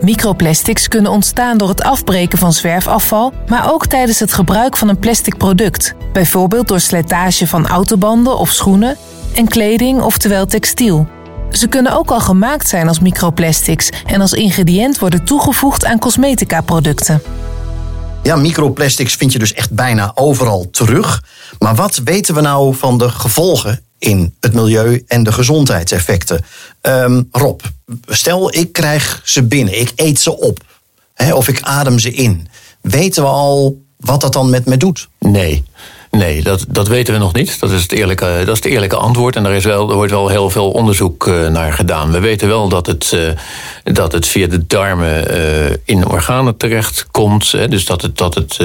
Microplastics 0.01 0.89
kunnen 0.89 1.11
ontstaan 1.11 1.59
door 1.59 1.69
het 1.69 1.83
afbreken 1.83 2.39
van 2.39 2.53
zwerfafval, 2.53 3.33
maar 3.47 3.73
ook 3.73 3.87
tijdens 3.87 4.21
het 4.21 4.33
gebruik 4.33 4.77
van 4.77 4.89
een 4.89 4.99
plastic 4.99 5.37
product, 5.37 5.95
bijvoorbeeld 6.13 6.69
door 6.69 6.81
slijtage 6.81 7.47
van 7.47 7.67
autobanden 7.67 8.39
of 8.39 8.51
schoenen 8.51 8.97
en 9.35 9.49
kleding, 9.49 10.01
oftewel 10.01 10.47
textiel. 10.47 11.07
Ze 11.51 11.69
kunnen 11.69 11.93
ook 11.93 12.11
al 12.11 12.21
gemaakt 12.21 12.69
zijn 12.69 12.89
als 12.89 13.01
microplastics 13.01 13.91
en 14.07 14.21
als 14.21 14.33
ingrediënt 14.33 14.99
worden 14.99 15.25
toegevoegd 15.25 15.85
aan 15.85 15.99
cosmetica-producten. 15.99 17.23
Ja, 18.23 18.37
microplastics 18.37 19.15
vind 19.15 19.33
je 19.33 19.39
dus 19.39 19.53
echt 19.53 19.71
bijna 19.71 20.13
overal 20.15 20.71
terug. 20.71 21.23
Maar 21.59 21.75
wat 21.75 22.01
weten 22.05 22.35
we 22.35 22.41
nou 22.41 22.75
van 22.75 22.99
de 22.99 23.09
gevolgen 23.09 23.81
in 23.99 24.35
het 24.41 24.55
milieu 24.55 25.03
en 25.07 25.23
de 25.23 25.33
gezondheidseffecten? 25.33 26.45
Um, 26.83 27.29
Rob, 27.31 27.61
stel 28.07 28.55
ik 28.55 28.73
krijg 28.73 29.21
ze 29.25 29.43
binnen, 29.43 29.81
ik 29.81 29.93
eet 29.95 30.21
ze 30.21 30.41
op 30.41 30.65
hè, 31.15 31.35
of 31.35 31.49
ik 31.49 31.61
adem 31.63 31.99
ze 31.99 32.13
in. 32.13 32.49
Weten 32.81 33.23
we 33.23 33.29
al 33.29 33.85
wat 33.97 34.21
dat 34.21 34.33
dan 34.33 34.51
met 34.51 34.67
me 34.67 34.77
doet? 34.77 35.09
Nee. 35.19 35.65
Nee, 36.17 36.43
dat, 36.43 36.65
dat 36.69 36.89
weten 36.89 37.15
we 37.15 37.21
nog 37.21 37.33
niet. 37.33 37.61
Dat 37.61 37.71
is, 37.71 37.83
het 37.83 37.93
eerlijke, 37.93 38.25
dat 38.39 38.57
is 38.57 38.63
het 38.63 38.73
eerlijke 38.73 38.97
antwoord. 38.97 39.37
En 39.37 39.47
er, 39.47 39.53
is 39.53 39.65
wel, 39.65 39.91
er 39.91 39.95
wordt 39.95 40.11
wel 40.11 40.29
heel 40.29 40.51
veel 40.51 40.71
onderzoek 40.71 41.27
uh, 41.27 41.49
naar 41.49 41.73
gedaan. 41.73 42.13
We 42.13 42.21
weten 42.21 42.49
wel 42.49 42.69
dat 42.69 42.87
het, 42.87 43.13
uh, 43.15 43.29
dat 43.83 44.13
het 44.13 44.27
via 44.27 44.47
de 44.47 44.67
darmen 44.67 45.37
uh, 45.37 45.77
in 45.85 46.09
organen 46.09 46.57
terechtkomt. 46.57 47.53
Hè, 47.53 47.69
dus 47.69 47.85
dat 47.85 48.03
het, 48.03 48.19
dat, 48.19 48.35
het, 48.35 48.57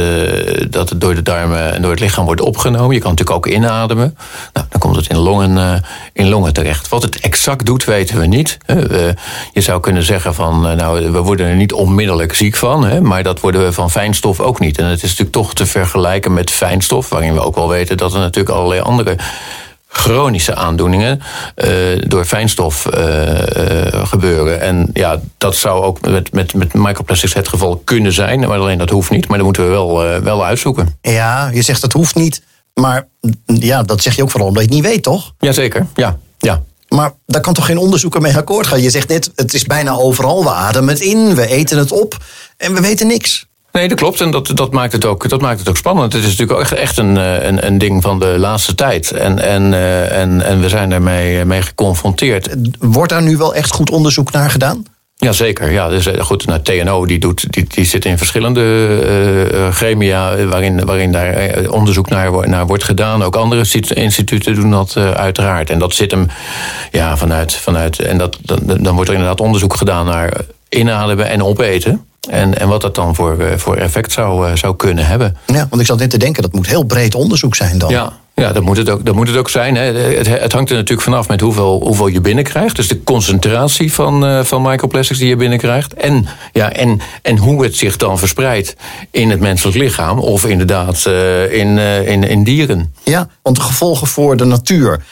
dat 0.70 0.90
het 0.90 1.02
door 1.02 1.16
de 1.16 1.22
darmen 1.22 1.74
en 1.74 1.82
door 1.82 1.92
het 1.92 2.00
lichaam 2.00 2.26
wordt 2.26 2.42
opgenomen. 2.42 2.96
Je 2.96 3.02
kan 3.02 3.10
natuurlijk 3.10 3.38
ook 3.38 3.54
inademen. 3.54 4.18
Nou, 4.54 4.68
dan 4.70 4.80
komt 4.80 4.96
het 4.96 5.08
in 5.08 5.18
longen, 5.18 5.84
in 6.14 6.30
longen 6.30 6.54
terecht. 6.54 6.90
Wat 6.90 7.04
het 7.04 7.20
exact 7.20 7.66
doet, 7.66 7.84
weten 7.84 8.20
we 8.20 8.26
niet. 8.26 8.58
je 9.54 9.62
zou 9.62 9.80
kunnen 9.80 10.04
zeggen 10.04 10.34
van, 10.34 10.62
nou, 10.62 11.12
we 11.12 11.20
worden 11.20 11.48
er 11.48 11.56
niet 11.56 11.74
onmiddellijk 11.74 12.34
ziek 12.34 12.56
van. 12.56 13.08
Maar 13.08 13.24
dat 13.24 13.40
worden 13.40 13.64
we 13.64 13.74
van 13.74 13.92
fijnstof 13.92 14.40
ook 14.40 14.60
niet. 14.60 14.78
En 14.78 14.86
het 14.86 15.04
is 15.04 15.10
natuurlijk 15.10 15.32
toch 15.32 15.54
te 15.54 15.66
vergelijken 15.66 16.34
met 16.34 16.52
fijnstof, 16.52 17.10
waarin 17.10 17.34
we 17.34 17.41
ook 17.44 17.56
wel 17.56 17.70
weten 17.70 17.98
dat 17.98 18.14
er 18.14 18.20
natuurlijk 18.20 18.56
allerlei 18.56 18.82
andere 18.82 19.18
chronische 19.88 20.56
aandoeningen 20.56 21.22
uh, 21.56 22.02
door 22.08 22.26
fijnstof 22.26 22.88
uh, 22.94 23.02
uh, 23.28 24.08
gebeuren. 24.08 24.62
En 24.62 24.90
ja, 24.94 25.20
dat 25.38 25.56
zou 25.56 25.84
ook 25.84 26.02
met, 26.02 26.34
met, 26.34 26.54
met 26.54 26.74
microplastics 26.74 27.34
het 27.34 27.48
geval 27.48 27.82
kunnen 27.84 28.14
zijn. 28.14 28.40
Maar 28.40 28.60
alleen 28.60 28.78
dat 28.78 28.90
hoeft 28.90 29.10
niet. 29.10 29.28
Maar 29.28 29.38
dat 29.38 29.46
moeten 29.46 29.64
we 29.64 29.70
wel, 29.70 30.22
wel 30.22 30.46
uitzoeken. 30.46 30.98
Ja, 31.02 31.50
je 31.54 31.62
zegt 31.62 31.82
dat 31.82 31.92
hoeft 31.92 32.16
niet. 32.16 32.42
Maar 32.74 33.08
ja, 33.46 33.84
dat 33.84 34.02
zeg 34.02 34.16
je 34.16 34.22
ook 34.22 34.32
vooral 34.32 34.48
omdat 34.48 34.64
je 34.64 34.70
het 34.70 34.78
niet 34.78 34.88
weet, 34.92 35.04
toch? 35.04 35.34
Jazeker, 35.40 35.88
ja. 35.96 36.18
ja. 36.38 36.62
Maar 36.88 37.14
daar 37.26 37.42
kan 37.42 37.54
toch 37.54 37.66
geen 37.66 37.78
onderzoeker 37.78 38.22
mee 38.22 38.38
akkoord 38.38 38.68
gaan? 38.68 38.82
Je 38.82 38.90
zegt 38.90 39.08
net, 39.08 39.32
het 39.36 39.54
is 39.54 39.64
bijna 39.64 39.92
overal. 39.92 40.44
We 40.44 40.50
ademen 40.50 40.94
het 40.94 41.04
in, 41.04 41.36
we 41.36 41.48
eten 41.48 41.78
het 41.78 41.92
op 41.92 42.18
en 42.58 42.74
we 42.74 42.82
weten 42.82 43.08
niks. 43.08 43.46
Nee, 43.72 43.88
dat 43.88 43.98
klopt. 43.98 44.22
En 44.22 44.32
dat, 44.32 44.52
dat, 44.54 44.72
maakt 44.72 44.94
het 44.94 45.06
ook, 45.06 45.30
dat 45.30 45.42
maakt 45.42 45.60
het 45.60 45.70
ook 45.70 45.78
spannend. 45.78 46.14
Het 46.14 46.24
is 46.24 46.38
natuurlijk 46.38 46.60
ook 46.60 46.78
echt 46.78 46.98
een, 46.98 47.18
eh, 47.18 47.44
een, 47.44 47.66
een 47.66 47.78
ding 47.78 48.02
van 48.02 48.20
de 48.20 48.36
laatste 48.38 48.76
tijd. 48.76 49.12
En, 49.12 49.40
en, 49.40 49.74
eh, 49.74 50.22
en, 50.22 50.42
en 50.42 50.62
we 50.62 50.70
zijn 50.70 50.90
daarmee 50.90 51.40
eh, 51.40 51.46
mee 51.46 51.62
geconfronteerd. 51.62 52.56
Wordt 52.80 53.12
daar 53.12 53.22
nu 53.22 53.38
wel 53.38 53.56
echt 53.56 53.72
goed 53.72 53.90
onderzoek 53.90 54.32
naar 54.32 54.50
gedaan? 54.50 54.84
Jazeker, 55.16 55.72
ja. 55.72 55.90
Dus 55.90 56.08
goed, 56.20 56.46
nou, 56.46 56.62
TNO 56.62 57.06
die 57.06 57.20
doet, 57.20 57.54
die, 57.54 57.66
die 57.68 57.86
zit 57.86 58.06
in 58.06 58.18
verschillende 58.18 58.62
uh, 59.54 59.68
gremia 59.72 60.46
waarin, 60.46 60.86
waarin 60.86 61.12
daar 61.12 61.52
onderzoek 61.70 62.10
naar, 62.10 62.50
naar 62.50 62.68
wordt 62.68 62.84
gedaan. 62.84 63.24
Ook 63.24 63.36
andere 63.36 63.66
instituten 63.94 64.56
doen 64.56 64.72
dat 64.72 64.96
uh, 64.98 65.12
uiteraard. 65.12 65.70
En 65.70 65.80
dat 65.80 65.94
zit 65.94 66.12
hem 66.12 66.28
ja, 66.92 67.18
vanuit. 67.18 67.54
vanuit 67.54 68.00
en 68.00 68.18
dat, 68.18 68.38
dan, 68.42 68.60
dan 68.66 68.96
wordt 68.96 69.10
er 69.10 69.16
inderdaad 69.16 69.42
onderzoek 69.42 69.76
gedaan 69.76 70.06
naar 70.06 70.34
inademen 70.70 71.30
en 71.30 71.44
opeten. 71.44 72.06
En, 72.30 72.60
en 72.60 72.68
wat 72.68 72.82
dat 72.82 72.96
dan 72.96 73.16
voor, 73.16 73.40
eh, 73.40 73.58
voor 73.58 73.76
effect 73.76 74.12
zou, 74.12 74.48
eh, 74.48 74.56
zou 74.56 74.76
kunnen 74.76 75.06
hebben. 75.06 75.38
Ja, 75.46 75.68
want 75.70 75.82
ik 75.82 75.88
zat 75.88 76.00
net 76.00 76.10
te 76.10 76.18
denken, 76.18 76.42
dat 76.42 76.54
moet 76.54 76.68
heel 76.68 76.84
breed 76.84 77.16
onderzoek 77.16 77.56
zijn 77.56 77.78
dan. 77.78 77.90
Ja, 77.90 78.14
ja, 78.36 78.52
dat 78.52 78.64
moet 78.64 78.78
het 78.78 78.90
ook, 78.90 79.06
dat 79.06 79.16
moet 79.16 79.28
het 79.28 79.38
ook 79.38 79.50
zijn. 79.50 79.76
Hè. 79.76 79.84
Het, 79.84 80.28
het, 80.28 80.52
hangt 80.52 80.70
er 80.70 80.76
natuurlijk 80.76 81.02
vanaf 81.02 81.28
met 81.28 81.42
hoeveel, 81.42 81.82
hoeveel 81.84 82.08
je 82.08 82.22
binnenkrijgt. 82.22 82.76
Dus 82.76 82.88
de 82.88 83.04
concentratie 83.04 83.94
van, 83.94 84.26
uh, 84.26 84.44
van 84.44 84.62
microplastics 84.62 85.20
die 85.20 85.28
je 85.28 85.36
binnenkrijgt. 85.36 85.94
En, 85.94 86.28
ja, 86.54 86.72
en, 86.72 87.00
en 87.22 87.38
hoe 87.38 87.64
het 87.64 87.76
zich 87.76 87.98
dan 87.98 88.20
verspreidt 88.20 88.76
in 89.12 89.30
het 89.30 89.40
menselijk 89.40 89.78
lichaam. 89.78 90.20
Of 90.20 90.46
inderdaad 90.46 91.06
uh, 91.08 91.54
in, 91.54 91.78
uh, 91.78 92.08
in, 92.08 92.24
in 92.24 92.44
dieren. 92.44 92.94
Ja, 93.04 93.28
want 93.42 93.56
de 93.56 93.62
gevolgen 93.62 94.08
voor 94.08 94.38
de 94.38 94.46
natuur, 94.46 95.04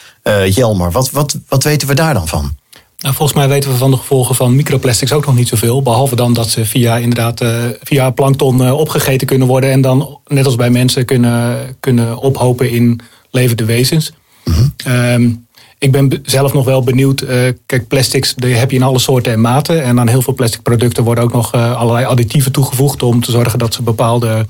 Jelmer, 0.48 0.90
wat, 0.90 1.10
wat, 1.10 1.36
wat 1.48 1.64
weten 1.64 1.88
we 1.88 1.94
daar 1.94 2.14
dan 2.14 2.28
van? 2.28 2.58
Nou, 3.00 3.14
volgens 3.14 3.38
mij 3.38 3.48
weten 3.48 3.70
we 3.70 3.76
van 3.76 3.90
de 3.90 3.96
gevolgen 3.96 4.34
van 4.34 4.56
microplastics 4.56 5.12
ook 5.12 5.26
nog 5.26 5.34
niet 5.34 5.48
zoveel. 5.48 5.82
Behalve 5.82 6.16
dan 6.16 6.32
dat 6.32 6.50
ze 6.50 6.64
via, 6.64 6.96
inderdaad, 6.96 7.42
uh, 7.42 7.64
via 7.82 8.10
plankton 8.10 8.62
uh, 8.62 8.78
opgegeten 8.78 9.26
kunnen 9.26 9.48
worden. 9.48 9.70
En 9.70 9.80
dan, 9.80 10.18
net 10.26 10.44
als 10.44 10.56
bij 10.56 10.70
mensen, 10.70 11.04
kunnen, 11.04 11.58
kunnen 11.80 12.18
ophopen 12.18 12.70
in 12.70 13.00
levende 13.30 13.64
wezens. 13.64 14.12
Mm 14.44 14.72
-hmm. 14.84 15.46
ik 15.78 15.92
ben 15.92 16.20
zelf 16.22 16.52
nog 16.52 16.64
wel 16.64 16.82
benieuwd. 16.82 17.22
Uh, 17.22 17.28
kijk, 17.66 17.88
plastics 17.88 18.34
die 18.34 18.54
heb 18.54 18.70
je 18.70 18.76
in 18.76 18.82
alle 18.82 18.98
soorten 18.98 19.32
en 19.32 19.40
maten. 19.40 19.82
En 19.82 20.00
aan 20.00 20.08
heel 20.08 20.22
veel 20.22 20.34
plastic 20.34 20.62
producten 20.62 21.04
worden 21.04 21.24
ook 21.24 21.32
nog 21.32 21.52
allerlei 21.54 22.06
additieven 22.06 22.52
toegevoegd. 22.52 23.02
om 23.02 23.20
te 23.20 23.30
zorgen 23.30 23.58
dat 23.58 23.74
ze 23.74 23.82
bepaalde 23.82 24.46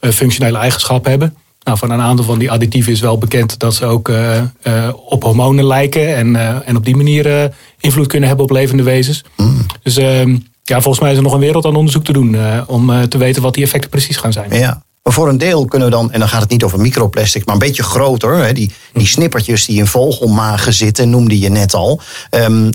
functionele 0.00 0.58
eigenschappen 0.58 1.10
hebben. 1.10 1.36
Nou, 1.64 1.78
van 1.78 1.90
een 1.90 2.00
aantal 2.00 2.24
van 2.24 2.38
die 2.38 2.50
additieven 2.50 2.92
is 2.92 3.00
wel 3.00 3.18
bekend 3.18 3.58
dat 3.58 3.74
ze 3.74 3.84
ook 3.84 4.08
uh, 4.08 4.36
uh, 4.62 4.88
op 5.06 5.22
hormonen 5.22 5.66
lijken. 5.66 6.16
En, 6.16 6.34
uh, 6.34 6.68
en 6.68 6.76
op 6.76 6.84
die 6.84 6.96
manier 6.96 7.52
invloed 7.80 8.06
kunnen 8.06 8.28
hebben 8.28 8.46
op 8.46 8.52
levende 8.52 8.82
wezens. 8.82 9.24
Mm. 9.36 9.66
Dus 9.82 9.96
ehm, 9.96 10.36
ja, 10.62 10.80
volgens 10.80 11.00
mij 11.00 11.10
is 11.10 11.16
er 11.16 11.22
nog 11.22 11.32
een 11.32 11.40
wereld 11.40 11.64
aan 11.64 11.76
onderzoek 11.76 12.04
te 12.04 12.12
doen 12.12 12.36
om 12.66 13.08
te 13.08 13.18
weten 13.18 13.42
wat 13.42 13.54
die 13.54 13.64
effecten 13.64 13.90
precies 13.90 14.16
gaan 14.16 14.32
zijn. 14.32 14.54
Ja. 14.54 14.82
Maar 15.04 15.12
voor 15.12 15.28
een 15.28 15.38
deel 15.38 15.64
kunnen 15.64 15.88
we 15.88 15.94
dan, 15.94 16.12
en 16.12 16.18
dan 16.18 16.28
gaat 16.28 16.40
het 16.40 16.50
niet 16.50 16.64
over 16.64 16.80
microplastic, 16.80 17.44
maar 17.44 17.54
een 17.54 17.60
beetje 17.60 17.82
groter. 17.82 18.36
Hè, 18.36 18.52
die, 18.52 18.72
die 18.92 19.06
snippertjes 19.06 19.66
die 19.66 19.78
in 19.78 19.86
vogelmagen 19.86 20.72
zitten, 20.74 21.10
noemde 21.10 21.38
je 21.38 21.48
net 21.48 21.74
al. 21.74 22.00
Um, 22.30 22.70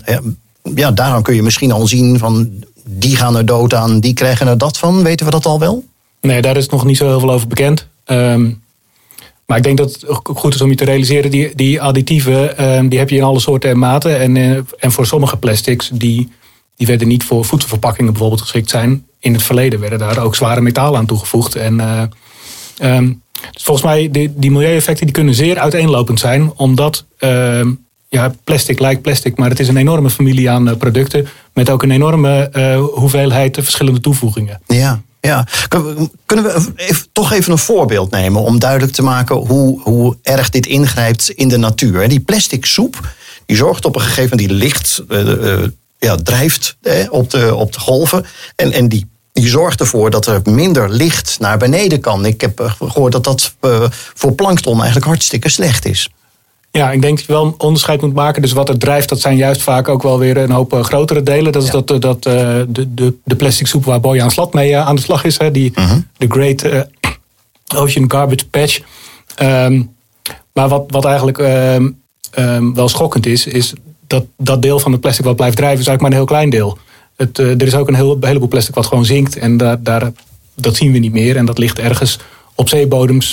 ja, 0.75 0.91
daarom 0.91 1.21
kun 1.21 1.35
je 1.35 1.43
misschien 1.43 1.71
al 1.71 1.87
zien 1.87 2.19
van 2.19 2.49
die 2.85 3.15
gaan 3.15 3.37
er 3.37 3.45
dood 3.45 3.73
aan, 3.73 3.99
die 3.99 4.13
krijgen 4.13 4.47
er 4.47 4.57
dat 4.57 4.77
van. 4.77 5.03
Weten 5.03 5.25
we 5.25 5.31
dat 5.31 5.45
al 5.45 5.59
wel? 5.59 5.83
Nee, 6.21 6.41
daar 6.41 6.57
is 6.57 6.69
nog 6.69 6.85
niet 6.85 6.97
zo 6.97 7.07
heel 7.07 7.19
veel 7.19 7.31
over 7.31 7.47
bekend. 7.47 7.87
Um, 8.05 8.61
maar 9.49 9.57
ik 9.57 9.63
denk 9.63 9.77
dat 9.77 9.91
het 9.91 10.05
goed 10.23 10.55
is 10.55 10.61
om 10.61 10.69
je 10.69 10.75
te 10.75 10.85
realiseren, 10.85 11.31
die, 11.31 11.55
die 11.55 11.81
additieven, 11.81 12.57
ehm, 12.57 12.87
die 12.87 12.99
heb 12.99 13.09
je 13.09 13.15
in 13.15 13.23
alle 13.23 13.39
soorten 13.39 13.69
en 13.69 13.79
maten. 13.79 14.19
En, 14.19 14.35
uh, 14.35 14.57
en 14.79 14.91
voor 14.91 15.05
sommige 15.05 15.37
plastics, 15.37 15.89
die, 15.93 16.29
die 16.75 16.87
werden 16.87 17.07
niet 17.07 17.23
voor 17.23 17.45
voedselverpakkingen 17.45 18.11
bijvoorbeeld 18.11 18.41
geschikt 18.41 18.69
zijn. 18.69 19.05
In 19.19 19.33
het 19.33 19.43
verleden 19.43 19.79
werden 19.79 19.99
daar 19.99 20.23
ook 20.23 20.35
zware 20.35 20.61
metalen 20.61 20.99
aan 20.99 21.05
toegevoegd. 21.05 21.55
En 21.55 21.79
uh, 21.79 22.01
um, 22.95 23.21
dus 23.51 23.63
volgens 23.63 23.85
mij, 23.85 24.11
die, 24.11 24.33
die 24.35 24.51
milieueffecten 24.51 25.05
die 25.05 25.15
kunnen 25.15 25.33
zeer 25.33 25.57
uiteenlopend 25.57 26.19
zijn. 26.19 26.51
Omdat 26.55 27.05
uh, 27.19 27.65
ja, 28.09 28.33
plastic 28.43 28.79
lijkt 28.79 29.01
plastic, 29.01 29.37
maar 29.37 29.49
het 29.49 29.59
is 29.59 29.67
een 29.67 29.77
enorme 29.77 30.09
familie 30.09 30.49
aan 30.49 30.77
producten. 30.77 31.27
Met 31.53 31.69
ook 31.69 31.83
een 31.83 31.91
enorme 31.91 32.49
hoeveelheid 32.93 33.57
verschillende 33.61 33.99
toevoegingen. 33.99 34.61
Ja. 34.67 35.01
Ja, 35.21 35.47
kunnen 36.25 36.45
we 36.45 36.95
toch 37.11 37.31
even 37.31 37.51
een 37.51 37.57
voorbeeld 37.57 38.11
nemen 38.11 38.41
om 38.41 38.59
duidelijk 38.59 38.91
te 38.91 39.01
maken 39.01 39.35
hoe, 39.35 39.81
hoe 39.81 40.17
erg 40.21 40.49
dit 40.49 40.65
ingrijpt 40.65 41.29
in 41.29 41.47
de 41.47 41.57
natuur? 41.57 42.09
Die 42.09 42.19
plastic 42.19 42.65
soep, 42.65 43.13
die 43.45 43.57
zorgt 43.57 43.85
op 43.85 43.95
een 43.95 44.01
gegeven 44.01 44.37
moment, 44.37 44.49
die 44.49 44.57
licht 44.57 45.03
uh, 45.09 45.63
ja, 45.97 46.15
drijft 46.15 46.77
op, 47.09 47.29
de, 47.31 47.55
op 47.55 47.73
de 47.73 47.79
golven. 47.79 48.25
En, 48.55 48.71
en 48.71 48.89
die, 48.89 49.07
die 49.33 49.47
zorgt 49.47 49.79
ervoor 49.79 50.09
dat 50.09 50.27
er 50.27 50.41
minder 50.43 50.89
licht 50.89 51.39
naar 51.39 51.57
beneden 51.57 51.99
kan. 51.99 52.25
Ik 52.25 52.41
heb 52.41 52.75
gehoord 52.79 53.11
dat 53.11 53.23
dat 53.23 53.53
voor 54.13 54.33
plankton 54.33 54.75
eigenlijk 54.75 55.05
hartstikke 55.05 55.49
slecht 55.49 55.85
is. 55.85 56.09
Ja, 56.79 56.91
ik 56.91 57.01
denk 57.01 57.17
dat 57.17 57.25
je 57.25 57.31
wel 57.31 57.45
een 57.45 57.53
onderscheid 57.57 58.01
moet 58.01 58.13
maken. 58.13 58.41
Dus 58.41 58.51
wat 58.51 58.69
er 58.69 58.77
drijft, 58.77 59.09
dat 59.09 59.19
zijn 59.19 59.37
juist 59.37 59.61
vaak 59.61 59.87
ook 59.87 60.03
wel 60.03 60.19
weer 60.19 60.37
een 60.37 60.51
hoop 60.51 60.73
eh, 60.73 60.83
grotere 60.83 61.23
delen. 61.23 61.51
Dat 61.51 61.63
is 61.63 61.69
dat, 61.69 61.91
eh, 61.91 61.99
dat, 61.99 62.27
uh, 62.27 62.33
de, 62.67 62.93
de, 62.93 63.13
de 63.23 63.35
plastic 63.35 63.67
soep 63.67 63.85
waar 63.85 63.99
Bojan 63.99 64.31
Slat 64.31 64.53
mee 64.53 64.77
aan 64.77 64.95
de 64.95 65.01
slag 65.01 65.23
is. 65.23 65.37
Hè, 65.37 65.51
die, 65.51 65.71
uh 65.75 65.91
De 66.17 66.25
Great 66.29 66.63
uh, 66.63 66.81
Ocean 67.75 68.11
Garbage 68.11 68.47
Patch. 68.47 68.79
Um, 69.41 69.95
maar 70.53 70.67
wat, 70.67 70.83
wat 70.87 71.05
eigenlijk 71.05 71.37
um, 71.37 72.01
um, 72.37 72.73
wel 72.73 72.89
schokkend 72.89 73.25
is, 73.25 73.47
is 73.47 73.73
dat 74.07 74.25
dat 74.37 74.61
deel 74.61 74.79
van 74.79 74.91
het 74.91 75.01
plastic 75.01 75.25
wat 75.25 75.35
blijft 75.35 75.55
drijven, 75.57 75.79
is 75.79 75.87
eigenlijk 75.87 76.01
maar 76.01 76.21
een 76.21 76.27
heel 76.27 76.35
klein 76.37 76.49
deel. 76.49 76.77
Het, 77.15 77.37
er 77.37 77.67
is 77.67 77.75
ook 77.75 77.87
een, 77.87 77.95
heel, 77.95 78.17
heleboel 78.21 78.47
plastic 78.47 78.75
wat 78.75 78.85
gewoon 78.85 79.05
zinkt. 79.05 79.37
En 79.37 79.57
daar, 79.57 79.83
daar, 79.83 80.11
dat 80.55 80.75
zien 80.75 80.91
we 80.91 80.97
niet 80.97 81.13
meer. 81.13 81.35
En 81.35 81.45
dat 81.45 81.57
ligt 81.57 81.79
ergens 81.79 82.19
op 82.59 82.69
zeebodems 82.69 83.29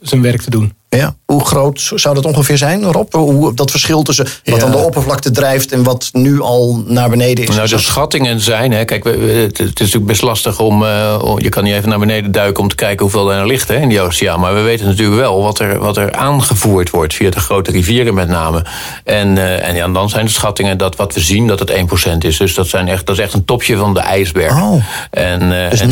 zijn 0.00 0.22
werk 0.22 0.42
te 0.42 0.50
doen. 0.50 0.72
Ja. 0.96 1.14
Hoe 1.24 1.44
groot 1.44 1.92
zou 1.94 2.14
dat 2.14 2.24
ongeveer 2.24 2.58
zijn, 2.58 2.84
Rob? 2.84 3.12
Hoe, 3.12 3.54
dat 3.54 3.70
verschil 3.70 4.02
tussen 4.02 4.26
wat 4.44 4.62
aan 4.62 4.70
de 4.70 4.76
oppervlakte 4.76 5.30
drijft 5.30 5.72
en 5.72 5.82
wat 5.82 6.08
nu 6.12 6.40
al 6.40 6.82
naar 6.86 7.10
beneden 7.10 7.46
is? 7.48 7.56
Nou, 7.56 7.68
de 7.68 7.78
schattingen 7.78 8.40
zijn, 8.40 8.72
hè, 8.72 8.84
kijk, 8.84 9.04
het 9.04 9.60
is 9.60 9.66
natuurlijk 9.74 10.06
best 10.06 10.22
lastig 10.22 10.60
om, 10.60 10.82
uh, 10.82 11.22
je 11.36 11.48
kan 11.48 11.64
niet 11.64 11.74
even 11.74 11.88
naar 11.88 11.98
beneden 11.98 12.32
duiken 12.32 12.62
om 12.62 12.68
te 12.68 12.74
kijken 12.74 13.00
hoeveel 13.00 13.32
er 13.32 13.46
ligt 13.46 13.68
hè, 13.68 13.76
in 13.76 13.88
die 13.88 14.00
oceaan. 14.00 14.40
Maar 14.40 14.54
we 14.54 14.60
weten 14.60 14.86
natuurlijk 14.86 15.18
wel 15.18 15.42
wat 15.42 15.58
er, 15.58 15.78
wat 15.78 15.96
er 15.96 16.12
aangevoerd 16.12 16.90
wordt 16.90 17.14
via 17.14 17.30
de 17.30 17.40
grote 17.40 17.70
rivieren 17.70 18.14
met 18.14 18.28
name. 18.28 18.64
En, 19.04 19.36
uh, 19.36 19.68
en 19.68 19.74
ja, 19.74 19.88
dan 19.88 20.08
zijn 20.08 20.24
de 20.24 20.30
schattingen 20.30 20.78
dat 20.78 20.96
wat 20.96 21.14
we 21.14 21.20
zien, 21.20 21.46
dat 21.46 21.58
het 21.58 21.70
1% 21.70 22.18
is. 22.18 22.36
Dus 22.36 22.54
dat, 22.54 22.66
zijn 22.66 22.88
echt, 22.88 23.06
dat 23.06 23.16
is 23.18 23.22
echt 23.22 23.34
een 23.34 23.44
topje 23.44 23.76
van 23.76 23.94
de 23.94 24.00
ijsberg. 24.00 24.62
Oh. 24.62 24.84
En, 25.10 25.42
uh, 25.42 25.70
dus 25.70 25.80
en, 25.80 25.90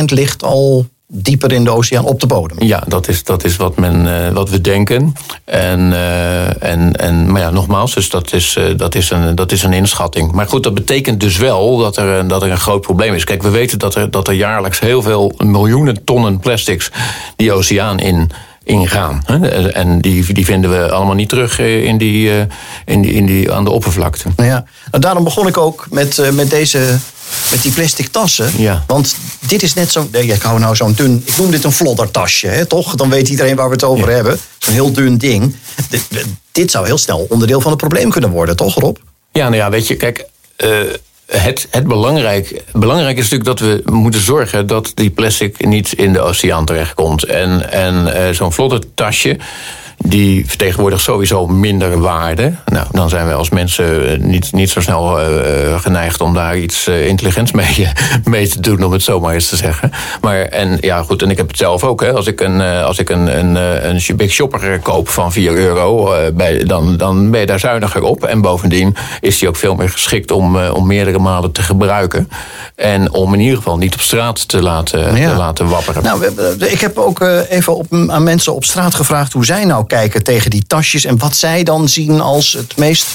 99% 0.00 0.04
ligt 0.04 0.42
al 0.42 0.86
dieper 1.10 1.52
in 1.52 1.64
de 1.64 1.70
oceaan 1.70 2.04
op 2.04 2.20
de 2.20 2.26
bodem. 2.26 2.62
Ja, 2.62 2.82
dat 2.86 3.08
is, 3.08 3.24
dat 3.24 3.44
is 3.44 3.56
wat, 3.56 3.76
men, 3.76 4.06
uh, 4.06 4.28
wat 4.28 4.50
we 4.50 4.60
denken. 4.60 5.14
En, 5.44 5.80
uh, 5.90 6.62
en, 6.62 6.92
en, 6.92 7.30
maar 7.32 7.40
ja, 7.40 7.50
nogmaals, 7.50 7.94
dus 7.94 8.10
dat, 8.10 8.32
is, 8.32 8.56
uh, 8.56 8.64
dat, 8.76 8.94
is 8.94 9.10
een, 9.10 9.34
dat 9.34 9.52
is 9.52 9.62
een 9.62 9.72
inschatting. 9.72 10.32
Maar 10.32 10.48
goed, 10.48 10.62
dat 10.62 10.74
betekent 10.74 11.20
dus 11.20 11.36
wel 11.36 11.76
dat 11.76 11.96
er, 11.96 12.28
dat 12.28 12.42
er 12.42 12.50
een 12.50 12.58
groot 12.58 12.80
probleem 12.80 13.14
is. 13.14 13.24
Kijk, 13.24 13.42
we 13.42 13.50
weten 13.50 13.78
dat 13.78 13.94
er, 13.94 14.10
dat 14.10 14.28
er 14.28 14.34
jaarlijks 14.34 14.80
heel 14.80 15.02
veel 15.02 15.32
miljoenen 15.36 16.04
tonnen 16.04 16.38
plastics 16.38 16.90
die 17.36 17.52
oceaan 17.52 17.98
in 17.98 18.30
ingaan. 18.62 19.22
En 19.72 20.00
die, 20.00 20.32
die 20.32 20.44
vinden 20.44 20.70
we 20.70 20.90
allemaal 20.90 21.14
niet 21.14 21.28
terug 21.28 21.58
in 21.58 21.98
die, 21.98 22.30
in 22.84 23.02
die, 23.02 23.12
in 23.12 23.26
die, 23.26 23.52
aan 23.52 23.64
de 23.64 23.70
oppervlakte. 23.70 24.28
Nou 24.36 24.48
ja, 24.48 24.64
daarom 24.90 25.24
begon 25.24 25.46
ik 25.46 25.56
ook 25.56 25.86
met, 25.90 26.30
met 26.32 26.50
deze 26.50 26.98
met 27.50 27.62
die 27.62 27.72
plastic 27.72 28.08
tassen. 28.08 28.50
Ja. 28.56 28.84
Want 28.86 29.16
dit 29.38 29.62
is 29.62 29.74
net 29.74 29.92
zo. 29.92 30.08
Ik 30.10 30.42
hou 30.42 30.58
nou 30.58 30.76
zo'n 30.76 30.92
dun. 30.92 31.22
Ik 31.24 31.36
noem 31.36 31.50
dit 31.50 31.64
een 31.64 31.72
floddertasje, 31.72 32.46
hè, 32.46 32.66
toch? 32.66 32.94
Dan 32.94 33.10
weet 33.10 33.28
iedereen 33.28 33.56
waar 33.56 33.68
we 33.68 33.74
het 33.74 33.84
over 33.84 34.10
hebben. 34.10 34.38
Zo'n 34.58 34.74
heel 34.74 34.92
dun 34.92 35.18
ding. 35.18 35.56
Dit, 35.88 36.02
dit, 36.52 36.70
zou 36.70 36.86
heel 36.86 36.98
snel 36.98 37.26
onderdeel 37.28 37.60
van 37.60 37.70
het 37.70 37.80
probleem 37.80 38.10
kunnen 38.10 38.30
worden, 38.30 38.56
toch, 38.56 38.74
Rob? 38.74 38.96
Ja, 39.32 39.44
nou 39.44 39.56
ja, 39.56 39.70
weet 39.70 39.86
je, 39.86 39.96
kijk. 39.96 40.24
Uh, 40.64 40.78
het, 41.26 41.66
het 41.70 41.86
belangrijk, 41.86 42.62
belangrijk 42.72 43.18
is 43.18 43.28
natuurlijk 43.30 43.58
dat 43.58 43.68
we 43.68 43.90
moeten 43.92 44.20
zorgen 44.20 44.66
dat 44.66 44.92
die 44.94 45.10
plastic 45.10 45.66
niet 45.66 45.92
in 45.92 46.12
de 46.12 46.20
oceaan 46.20 46.64
terechtkomt. 46.64 47.24
En, 47.24 47.72
en 47.72 48.06
uh, 48.06 48.34
zo'n 48.34 48.52
floddertasje 48.52 49.36
die 49.98 50.46
vertegenwoordigt 50.46 51.02
sowieso 51.02 51.46
minder 51.46 52.00
waarde. 52.00 52.54
Nou, 52.66 52.86
dan 52.90 53.08
zijn 53.08 53.26
wij 53.26 53.34
als 53.34 53.48
mensen 53.48 54.18
niet, 54.28 54.52
niet 54.52 54.70
zo 54.70 54.80
snel 54.80 55.18
geneigd 55.78 56.20
om 56.20 56.34
daar 56.34 56.58
iets 56.58 56.88
intelligents 56.88 57.52
mee, 57.52 57.88
mee 58.24 58.48
te 58.48 58.60
doen, 58.60 58.84
om 58.84 58.92
het 58.92 59.02
zo 59.02 59.20
maar 59.20 59.34
eens 59.34 59.48
te 59.48 59.56
zeggen. 59.56 59.90
Maar 60.20 60.40
en 60.40 60.78
ja, 60.80 61.02
goed, 61.02 61.22
en 61.22 61.30
ik 61.30 61.36
heb 61.36 61.48
het 61.48 61.56
zelf 61.56 61.84
ook. 61.84 62.00
Hè. 62.00 62.12
Als 62.12 62.26
ik 62.26 62.40
een, 62.40 62.60
als 62.60 62.98
ik 62.98 63.10
een, 63.10 63.38
een, 63.38 63.54
een 63.88 64.16
Big 64.16 64.30
Shopper 64.30 64.78
koop 64.78 65.08
van 65.08 65.32
4 65.32 65.52
euro, 65.52 66.14
bij, 66.34 66.64
dan, 66.64 66.96
dan 66.96 67.30
ben 67.30 67.40
je 67.40 67.46
daar 67.46 67.58
zuiniger 67.58 68.02
op. 68.02 68.24
En 68.24 68.40
bovendien 68.40 68.96
is 69.20 69.38
die 69.38 69.48
ook 69.48 69.56
veel 69.56 69.74
meer 69.74 69.90
geschikt 69.90 70.30
om, 70.30 70.56
om 70.56 70.86
meerdere 70.86 71.18
malen 71.18 71.52
te 71.52 71.62
gebruiken. 71.62 72.28
En 72.74 73.12
om 73.12 73.34
in 73.34 73.40
ieder 73.40 73.56
geval 73.56 73.76
niet 73.76 73.94
op 73.94 74.00
straat 74.00 74.48
te 74.48 74.62
laten, 74.62 75.14
te 75.14 75.34
laten 75.36 75.68
wapperen. 75.68 76.02
Nou, 76.02 76.26
ik 76.58 76.80
heb 76.80 76.98
ook 76.98 77.20
even 77.48 77.76
op, 77.76 77.86
aan 78.06 78.22
mensen 78.22 78.54
op 78.54 78.64
straat 78.64 78.94
gevraagd 78.94 79.32
hoe 79.32 79.44
zij 79.44 79.64
nou 79.64 79.86
kijken 79.88 80.22
tegen 80.22 80.50
die 80.50 80.64
tasjes. 80.66 81.04
En 81.04 81.18
wat 81.18 81.36
zij 81.36 81.62
dan 81.62 81.88
zien 81.88 82.20
als 82.20 82.52
het 82.52 82.76
meest 82.76 83.06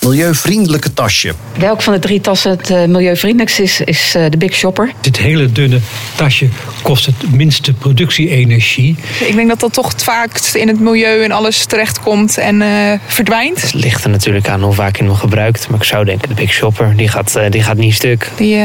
milieuvriendelijke 0.00 0.94
tasje. 0.94 1.34
Welk 1.58 1.82
van 1.82 1.92
de 1.92 1.98
drie 1.98 2.20
tassen 2.20 2.50
het 2.50 2.70
uh, 2.70 2.84
milieuvriendelijkst 2.84 3.58
is, 3.58 3.80
is 3.80 4.14
uh, 4.16 4.24
de 4.30 4.36
Big 4.36 4.54
Shopper. 4.54 4.92
Dit 5.00 5.16
hele 5.16 5.52
dunne 5.52 5.80
tasje 6.14 6.48
kost 6.82 7.06
het 7.06 7.32
minste 7.32 7.72
productie-energie. 7.72 8.96
Ik 9.20 9.34
denk 9.34 9.48
dat 9.48 9.60
dat 9.60 9.72
toch 9.72 9.92
het 9.92 10.02
vaakst 10.02 10.54
in 10.54 10.68
het 10.68 10.80
milieu 10.80 11.22
en 11.22 11.30
alles 11.30 11.64
terechtkomt 11.64 12.38
en 12.38 12.60
uh, 12.60 12.92
verdwijnt. 13.06 13.62
Het 13.62 13.74
ligt 13.74 14.04
er 14.04 14.10
natuurlijk 14.10 14.48
aan 14.48 14.62
hoe 14.62 14.74
vaak 14.74 14.96
je 14.96 15.04
hem 15.04 15.14
gebruikt. 15.14 15.68
Maar 15.68 15.78
ik 15.78 15.86
zou 15.86 16.04
denken, 16.04 16.28
de 16.28 16.34
Big 16.34 16.52
Shopper, 16.52 16.96
die 16.96 17.08
gaat, 17.08 17.38
die 17.50 17.62
gaat 17.62 17.76
niet 17.76 17.94
stuk. 17.94 18.30
Die 18.36 18.56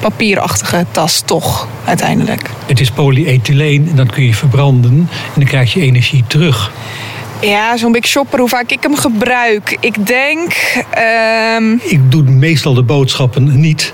papierachtige 0.00 0.86
tas 0.90 1.20
toch 1.20 1.68
uiteindelijk. 1.84 2.50
Het 2.66 2.80
is 2.80 2.90
polyethyleen 2.90 3.88
en 3.90 3.96
dat 3.96 4.12
kun 4.12 4.24
je 4.24 4.34
verbranden 4.34 5.08
en 5.10 5.34
dan 5.34 5.44
krijg 5.44 5.72
je 5.72 5.80
energie 5.80 6.24
terug. 6.26 6.72
Ja, 7.40 7.76
zo'n 7.76 7.92
Big 7.92 8.06
Shopper, 8.06 8.38
hoe 8.38 8.48
vaak 8.48 8.70
ik 8.70 8.82
hem 8.82 8.96
gebruik. 8.96 9.76
Ik 9.80 10.06
denk... 10.06 10.52
Um... 11.56 11.80
Ik 11.82 12.10
doe 12.10 12.22
meestal 12.22 12.74
de 12.74 12.82
boodschappen 12.82 13.60
niet. 13.60 13.92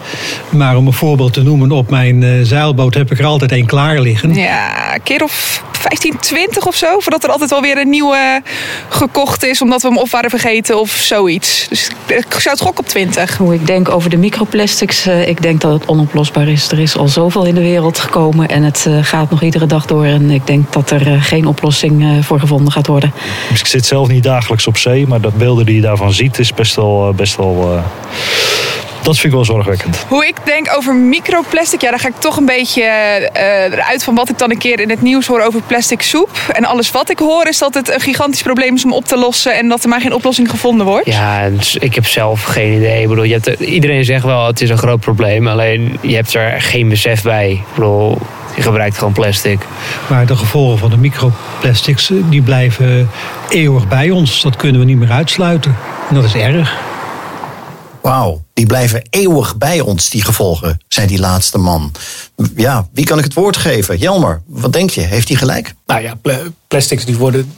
Maar 0.51 0.77
om 0.77 0.87
een 0.87 0.93
voorbeeld 0.93 1.33
te 1.33 1.43
noemen, 1.43 1.71
op 1.73 1.91
mijn 1.91 2.23
uh, 2.23 2.41
zeilboot 2.43 2.95
heb 2.95 3.11
ik 3.11 3.19
er 3.19 3.25
altijd 3.25 3.53
één 3.53 3.67
klaar 3.67 4.01
liggen. 4.01 4.35
Ja, 4.35 4.95
een 4.95 5.03
keer 5.03 5.23
of 5.23 5.63
15, 5.89 6.19
20 6.19 6.67
of 6.67 6.77
zo. 6.77 7.01
Voordat 7.01 7.25
er 7.25 7.31
altijd 7.31 7.51
wel 7.51 7.61
weer 7.61 7.79
een 7.79 7.91
nieuwe 7.91 8.43
gekocht 8.89 9.45
is. 9.45 9.63
Omdat 9.63 9.83
we 9.83 9.89
hem 9.89 9.99
of 9.99 10.11
waren 10.11 10.31
vergeten 10.31 10.81
of 10.81 10.91
zoiets. 10.91 11.67
Dus 11.69 11.91
ik 12.07 12.27
zou 12.29 12.55
het 12.55 12.61
gokken 12.61 12.85
op 12.85 12.89
20. 12.91 13.37
Hoe 13.37 13.55
ik 13.55 13.67
denk 13.67 13.89
over 13.89 14.11
de 14.11 14.17
microplastics. 14.17 15.07
Uh, 15.07 15.29
ik 15.29 15.43
denk 15.43 15.61
dat 15.61 15.73
het 15.73 15.87
onoplosbaar 15.87 16.49
is. 16.49 16.71
Er 16.71 16.79
is 16.79 16.97
al 16.97 17.09
zoveel 17.09 17.45
in 17.45 17.55
de 17.55 17.61
wereld 17.61 17.99
gekomen. 17.99 18.49
En 18.49 18.63
het 18.63 18.85
uh, 18.89 18.99
gaat 19.05 19.31
nog 19.31 19.43
iedere 19.43 19.67
dag 19.67 19.87
door. 19.87 20.05
En 20.05 20.31
ik 20.31 20.47
denk 20.47 20.73
dat 20.73 20.91
er 20.91 21.23
geen 21.23 21.47
oplossing 21.47 22.25
voor 22.25 22.41
gevonden 22.41 22.73
gaat 22.73 22.87
worden. 22.87 23.13
Dus 23.51 23.61
ik 23.61 23.67
zit 23.67 23.87
zelf 23.87 24.09
niet 24.09 24.23
dagelijks 24.23 24.67
op 24.67 24.77
zee, 24.77 25.07
maar 25.07 25.21
dat 25.21 25.37
beelden 25.37 25.67
die 25.67 25.75
je 25.75 25.81
daarvan 25.81 26.13
ziet 26.13 26.39
is 26.39 26.55
best 26.55 26.75
wel. 26.77 27.09
Eh, 27.09 27.15
best 27.15 27.37
wel 27.37 27.83
dat 29.07 29.19
vind 29.19 29.33
ik 29.33 29.39
wel 29.39 29.45
zorgwekkend. 29.45 30.05
Hoe 30.09 30.27
ik 30.27 30.37
denk 30.45 30.73
over 30.77 30.95
microplastic, 30.95 31.81
ja, 31.81 31.91
daar 31.91 31.99
ga 31.99 32.09
ik 32.09 32.19
toch 32.19 32.37
een 32.37 32.47
beetje 32.47 32.83
uh, 32.83 33.63
eruit 33.63 34.05
van 34.05 34.15
wat 34.15 34.29
ik 34.29 34.39
dan 34.39 34.51
een 34.51 34.59
keer 34.59 34.81
in 34.81 34.91
het 34.91 35.03
nieuws 35.03 35.27
hoor 35.27 35.41
over 35.41 35.63
plastic 35.67 36.03
soep. 36.03 36.31
En 36.53 36.65
alles 36.65 36.91
wat 36.91 37.11
ik 37.11 37.19
hoor 37.19 37.47
is 37.47 37.59
dat 37.59 37.75
het 37.75 37.95
een 37.95 38.01
gigantisch 38.01 38.43
probleem 38.43 38.75
is 38.75 38.85
om 38.85 38.93
op 38.93 39.05
te 39.05 39.17
lossen 39.17 39.57
en 39.57 39.69
dat 39.69 39.83
er 39.83 39.89
maar 39.89 40.01
geen 40.01 40.15
oplossing 40.15 40.51
gevonden 40.51 40.87
wordt. 40.87 41.07
Ja, 41.07 41.49
dus 41.49 41.77
ik 41.77 41.95
heb 41.95 42.07
zelf 42.07 42.43
geen 42.43 42.73
idee. 42.73 43.03
Ik 43.03 43.09
bedoel, 43.09 43.25
je 43.25 43.33
hebt 43.33 43.61
iedereen 43.61 44.05
zegt 44.05 44.25
wel 44.25 44.47
het 44.47 44.61
is 44.61 44.71
een 44.71 44.79
groot 44.79 45.01
probleem, 45.01 45.49
alleen 45.49 45.99
je 46.01 46.15
hebt 46.15 46.35
er 46.35 46.61
geen 46.61 46.89
besef 46.89 47.23
bij. 47.23 47.51
Ik 47.51 47.75
bedoel, 47.75 48.19
je 48.57 48.63
gebruikt 48.63 48.99
gewoon 48.99 49.13
plastic. 49.13 49.59
Maar 50.09 50.27
de 50.27 50.37
gevolgen 50.37 50.79
van 50.79 50.91
de 50.91 50.97
microplastics 50.97 52.11
eh, 52.11 52.17
die 52.29 52.43
blijven 52.43 53.11
eeuwig 53.49 53.89
bij 53.89 54.11
ons. 54.11 54.43
Dat 54.43 54.57
kunnen 54.57 54.81
we 54.81 54.87
niet 54.87 54.99
meer 54.99 55.11
uitsluiten. 55.11 55.77
En 56.09 56.15
dat 56.15 56.25
is 56.25 56.35
erg. 56.35 56.96
Wauw, 58.07 58.45
die 58.55 58.67
blijven 58.67 59.03
eeuwig 59.11 59.57
bij 59.57 59.81
ons, 59.81 60.11
die 60.11 60.23
gevolgen, 60.23 60.81
zei 60.89 61.07
die 61.07 61.19
laatste 61.19 61.59
man. 61.59 61.93
Ja, 62.57 62.89
wie 62.93 63.05
kan 63.05 63.19
ik 63.19 63.25
het 63.25 63.35
woord 63.35 63.57
geven? 63.57 63.99
Jelmer, 63.99 64.43
wat 64.47 64.73
denk 64.73 64.91
je? 64.91 65.01
Heeft 65.01 65.29
hij 65.29 65.37
gelijk? 65.37 65.75
Nou 65.87 66.03
ja, 66.03 66.17
plastics 66.69 67.05
die 67.05 67.17
worden. 67.17 67.53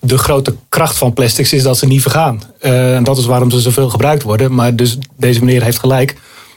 De, 0.00 0.18
grote 0.18 0.54
kracht 0.68 0.96
van 0.96 1.12
plastics 1.12 1.52
is 1.52 1.62
dat 1.62 1.78
ze 1.78 1.86
niet 1.86 2.02
vergaan. 2.02 2.42
Uh, 2.60 2.96
en 2.96 3.04
dat 3.04 3.18
is 3.18 3.24
waarom 3.24 3.50
ze 3.50 3.60
zoveel 3.60 3.90
gebruikt 3.90 4.22
worden. 4.22 4.54
Maar 4.54 4.76
dus 4.76 4.98
deze 5.16 5.44
meneer 5.44 5.62
heeft 5.62 5.78
gelijk. 5.78 6.16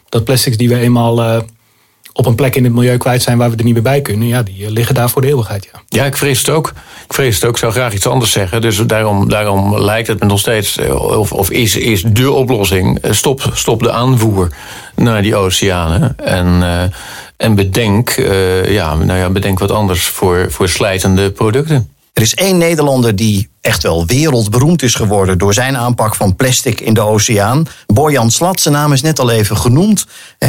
Dat 0.09 0.23
plastics 0.23 0.57
die 0.57 0.69
we 0.69 0.79
eenmaal 0.79 1.19
uh, 1.19 1.41
op 2.17 2.25
een 2.25 2.35
plek 2.35 2.55
in 2.55 2.63
het 2.63 2.73
milieu 2.73 2.97
kwijt 2.97 3.21
zijn 3.21 3.37
waar 3.37 3.49
we 3.49 3.57
er 3.57 3.63
niet 3.63 3.73
meer 3.73 3.83
bij 3.83 4.01
kunnen, 4.01 4.27
ja, 4.27 4.43
die 4.43 4.65
eh, 4.65 4.71
liggen 4.71 4.95
daar 4.95 5.09
voor 5.09 5.21
de 5.21 5.27
eeuwigheid. 5.27 5.69
Ja, 5.73 5.81
ja 5.87 6.05
ik 6.05 6.17
vrees 6.17 6.39
het 6.39 6.49
ook. 6.49 6.73
Ik 7.07 7.13
vrees 7.13 7.35
het 7.35 7.43
ook. 7.45 7.51
Ik 7.51 7.57
zou 7.57 7.71
graag 7.71 7.93
iets 7.93 8.07
anders 8.07 8.31
zeggen. 8.31 8.61
Dus 8.61 8.77
daarom, 8.77 9.29
daarom 9.29 9.79
lijkt 9.79 10.07
het 10.07 10.19
me 10.19 10.25
nog 10.25 10.39
steeds, 10.39 10.77
eh, 10.77 10.95
of, 10.95 11.31
of 11.31 11.49
is, 11.51 11.75
is 11.75 12.01
de 12.01 12.31
oplossing, 12.31 12.99
eh, 12.99 13.11
stop, 13.11 13.51
stop 13.53 13.83
de 13.83 13.91
aanvoer 13.91 14.49
naar 14.95 15.21
die 15.21 15.35
oceanen. 15.35 16.17
En, 16.17 16.63
en 17.37 17.55
bedenk, 17.55 18.09
ja, 18.67 18.95
nou 18.95 19.19
ja, 19.19 19.29
bedenk 19.29 19.59
wat 19.59 19.71
anders 19.71 20.07
voor, 20.07 20.45
voor 20.49 20.69
slijtende 20.69 21.31
producten. 21.31 21.94
Er 22.15 22.21
is 22.21 22.33
één 22.33 22.57
Nederlander 22.57 23.15
die 23.15 23.49
echt 23.61 23.83
wel 23.83 24.05
wereldberoemd 24.05 24.81
is 24.81 24.95
geworden 24.95 25.37
door 25.37 25.53
zijn 25.53 25.77
aanpak 25.77 26.15
van 26.15 26.35
plastic 26.35 26.81
in 26.81 26.93
de 26.93 27.01
oceaan. 27.01 27.67
Bojan 27.87 28.31
Slat, 28.31 28.59
zijn 28.59 28.73
naam 28.73 28.93
is 28.93 29.01
net 29.01 29.19
al 29.19 29.29
even 29.29 29.57
genoemd. 29.57 30.05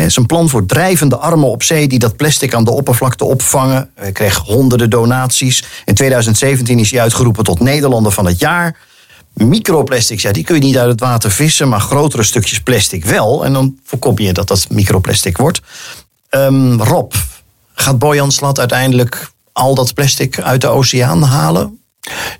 Zijn 0.07 0.26
plan 0.26 0.48
voor 0.48 0.66
drijvende 0.66 1.16
armen 1.16 1.48
op 1.48 1.62
zee 1.62 1.88
die 1.88 1.98
dat 1.98 2.16
plastic 2.16 2.55
aan 2.55 2.64
de 2.64 2.70
oppervlakte 2.70 3.24
opvangen. 3.24 3.90
Hij 3.94 4.12
kreeg 4.12 4.37
honderden 4.37 4.90
donaties. 4.90 5.64
In 5.85 5.94
2017 5.94 6.79
is 6.79 6.90
hij 6.90 7.00
uitgeroepen 7.00 7.44
tot 7.44 7.61
Nederlander 7.61 8.12
van 8.12 8.26
het 8.26 8.38
jaar. 8.38 8.79
Microplastics, 9.33 10.22
ja, 10.22 10.33
die 10.33 10.44
kun 10.44 10.55
je 10.55 10.62
niet 10.62 10.79
uit 10.79 10.90
het 10.90 11.00
water 11.00 11.31
vissen, 11.31 11.68
maar 11.68 11.81
grotere 11.81 12.22
stukjes 12.22 12.61
plastic 12.61 13.05
wel. 13.05 13.44
En 13.44 13.52
dan 13.52 13.79
voorkom 13.85 14.18
je 14.18 14.33
dat 14.33 14.48
dat 14.48 14.66
microplastic 14.70 15.37
wordt. 15.37 15.61
Um, 16.31 16.83
Rob, 16.83 17.12
gaat 17.74 17.98
Bojan 17.98 18.33
Slat 18.33 18.59
uiteindelijk 18.59 19.35
al 19.56 19.74
dat 19.74 19.94
plastic 19.94 20.40
uit 20.40 20.60
de 20.60 20.68
oceaan 20.68 21.22
halen? 21.22 21.80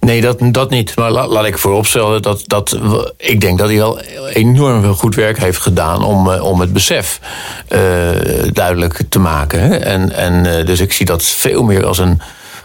Nee, 0.01 0.21
dat, 0.21 0.39
dat 0.41 0.71
niet. 0.71 0.97
Maar 0.97 1.11
laat, 1.11 1.47
ik 1.47 1.59
vooropstellen 1.59 2.23
dat, 2.23 2.43
dat 2.47 2.79
ik 3.17 3.41
denk 3.41 3.59
dat 3.59 3.69
hij 3.69 3.77
wel 3.77 4.01
enorm 4.33 4.83
veel 4.83 4.95
goed 4.95 5.15
werk 5.15 5.39
heeft 5.39 5.61
gedaan 5.61 6.05
om, 6.05 6.31
eh, 6.31 6.45
om 6.45 6.61
het 6.61 6.73
besef 6.73 7.21
uh, 7.69 7.81
duidelijk 8.53 9.03
te 9.09 9.19
maken. 9.19 9.83
En, 9.83 10.13
en 10.13 10.45
uh, 10.45 10.67
dus 10.67 10.81
ik 10.81 10.93
zie 10.93 11.07
dat 11.07 11.23
veel 11.23 11.63
meer 11.63 11.87
als 11.87 11.99
een, 11.99 12.21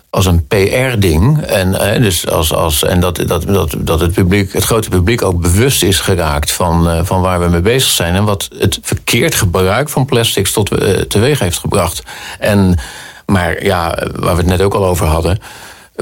als 0.10 0.26
een 0.26 0.48
PR-ding. 0.48 1.42
En, 1.42 2.02
dus 2.02 2.28
als, 2.28 2.54
als, 2.54 2.84
en 2.84 3.00
dat, 3.00 3.24
dat, 3.28 3.44
dat, 3.48 3.76
dat 3.78 4.00
het, 4.00 4.12
publiek, 4.14 4.54
het 4.54 4.64
grote 4.64 4.90
publiek 4.90 5.24
ook 5.24 5.42
bewust 5.42 5.84
is 5.84 6.00
geraakt 6.00 6.52
van, 6.52 7.06
van 7.06 7.22
waar 7.22 7.40
we 7.40 7.48
mee 7.48 7.62
bezig 7.62 7.92
zijn. 7.92 8.16
En 8.16 8.24
wat 8.24 8.50
het 8.58 8.80
verkeerd 8.82 9.36
gebruik 9.36 9.90
van 9.90 10.06
plastics 10.06 10.52
tot 10.52 10.70
teweeg 11.08 11.40
heeft 11.40 11.58
gebracht. 11.58 12.04
En 12.40 12.80
maar 13.32 13.64
ja, 13.64 13.98
waar 14.16 14.36
we 14.36 14.42
het 14.42 14.46
net 14.46 14.62
ook 14.62 14.74
al 14.74 14.86
over 14.86 15.08
hadden 15.08 15.40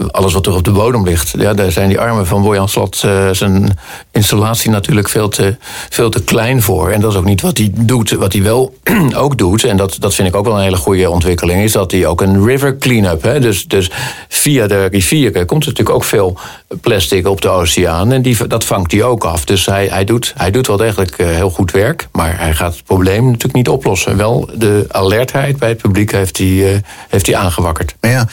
alles 0.08 0.34
wat 0.34 0.46
er 0.46 0.54
op 0.54 0.64
de 0.64 0.72
bodem 0.72 1.04
ligt. 1.04 1.34
Ja, 1.38 1.54
daar 1.54 1.72
zijn 1.72 1.90
die 1.90 2.00
armen 2.00 2.28
van 2.28 2.42
Bojan 2.42 2.70
Slot 2.70 3.04
uh, 3.06 3.30
zijn 3.32 3.78
installatie 4.12 4.70
natuurlijk 4.70 5.10
veel 5.10 5.30
te, 5.30 5.58
veel 5.90 6.10
te 6.10 6.24
klein 6.24 6.62
voor. 6.62 6.90
En 6.90 7.02
dat 7.02 7.12
is 7.12 7.18
ook 7.18 7.26
niet 7.26 7.42
wat 7.42 7.58
hij 7.58 7.72
doet. 7.74 8.12
Wat 8.12 8.34
hij 8.34 8.44
wel 8.44 8.74
ook 9.16 9.38
doet, 9.38 9.64
en 9.64 9.78
dat, 9.78 9.98
dat 10.00 10.14
vind 10.14 10.28
ik 10.28 10.36
ook 10.36 10.46
wel 10.46 10.56
een 10.56 10.64
hele 10.64 10.78
goede 10.78 11.10
ontwikkeling, 11.10 11.64
is 11.64 11.72
dat 11.72 11.92
hij 11.92 12.06
ook 12.06 12.22
een 12.22 12.46
river 12.46 12.78
cleanup. 12.78 13.22
Hè, 13.22 13.40
dus, 13.40 13.68
dus 13.68 13.92
via 14.28 14.68
de 14.68 14.86
rivieren 14.86 15.46
komt 15.46 15.64
er 15.64 15.70
natuurlijk 15.70 15.96
ook 15.96 16.04
veel 16.04 16.38
plastic 16.82 17.28
op 17.28 17.42
de 17.42 17.50
oceaan. 17.50 18.12
En 18.12 18.22
die, 18.22 18.48
dat 18.48 18.66
vangt 18.66 18.92
hij 18.92 19.04
ook 19.04 19.24
af. 19.24 19.46
Dus 19.46 19.66
hij, 19.66 19.88
hij, 19.88 20.04
doet, 20.04 20.34
hij 20.38 20.52
doet 20.52 20.68
wel 20.68 20.78
degelijk 20.78 21.18
eh, 21.18 21.28
heel 21.28 21.50
goed 21.50 21.72
werk. 21.72 22.08
Maar 22.12 22.40
hij 22.40 22.54
gaat 22.54 22.74
het 22.74 22.84
probleem 22.84 23.26
natuurlijk 23.26 23.54
niet 23.54 23.70
oplossen. 23.70 24.18
Wel 24.18 24.50
de 24.54 24.86
alertheid 24.88 25.58
bij 25.58 25.70
het 25.70 25.78
publiek 25.78 26.12
heeft 26.12 26.38
hij, 26.38 26.48
uh, 26.48 26.78
heeft 27.10 27.26
hij 27.26 27.36
aangewakkerd. 27.36 27.96
Ja, 28.02 28.28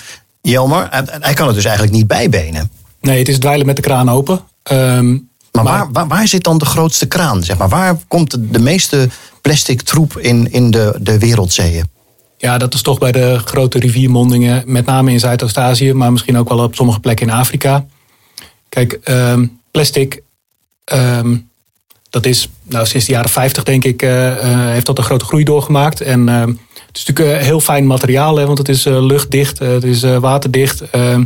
Jelmer, 0.50 0.88
hij 1.20 1.34
kan 1.34 1.46
het 1.46 1.54
dus 1.54 1.64
eigenlijk 1.64 1.96
niet 1.96 2.06
bijbenen. 2.06 2.70
Nee, 3.00 3.18
het 3.18 3.28
is 3.28 3.38
dweilen 3.38 3.66
met 3.66 3.76
de 3.76 3.82
kraan 3.82 4.10
open. 4.10 4.40
Um, 4.72 5.28
maar, 5.52 5.64
waar, 5.64 5.92
waar, 5.92 6.08
waar, 6.08 6.28
zit 6.28 6.44
dan 6.44 6.58
de 6.58 6.64
grootste 6.64 7.06
kraan? 7.06 7.42
Zeg 7.42 7.58
maar? 7.58 7.68
Waar 7.68 7.96
komt 8.08 8.30
de, 8.30 8.50
de 8.50 8.58
meeste 8.58 9.08
plastic 9.40 9.82
troep 9.82 10.18
in, 10.18 10.52
in 10.52 10.70
de, 10.70 10.98
de 11.00 11.18
wereldzeeën? 11.18 11.84
Ja, 12.38 12.58
dat 12.58 12.74
is 12.74 12.82
toch 12.82 12.98
bij 12.98 13.12
de 13.12 13.38
grote 13.44 13.78
riviermondingen, 13.78 14.62
met 14.66 14.86
name 14.86 15.10
in 15.10 15.20
Zuidoost-Azië, 15.20 15.92
maar 15.92 16.12
misschien 16.12 16.38
ook 16.38 16.48
wel 16.48 16.58
op 16.58 16.74
sommige 16.74 17.00
plekken 17.00 17.26
in 17.26 17.32
Afrika. 17.32 17.86
Kijk, 18.68 18.98
um, 19.04 19.60
plastic, 19.70 20.22
um, 20.92 21.50
dat 22.16 22.26
is 22.26 22.48
nou, 22.62 22.86
sinds 22.86 23.06
de 23.06 23.12
jaren 23.12 23.30
50 23.30 23.62
denk 23.62 23.84
ik, 23.84 24.02
uh, 24.02 24.10
uh, 24.10 24.36
heeft 24.70 24.86
dat 24.86 24.98
een 24.98 25.04
grote 25.04 25.24
groei 25.24 25.44
doorgemaakt. 25.44 26.00
En 26.00 26.28
uh, 26.28 26.44
het 26.96 27.08
is 27.08 27.14
natuurlijk 27.14 27.44
heel 27.44 27.60
fijn 27.60 27.86
materiaal, 27.86 28.36
hè, 28.36 28.46
want 28.46 28.58
het 28.58 28.68
is 28.68 28.86
eh, 28.86 29.04
luchtdicht, 29.04 29.60
eh, 29.60 29.68
het 29.68 29.84
is 29.84 30.02
eh, 30.02 30.16
waterdicht. 30.16 30.90
Ehm, 30.90 31.24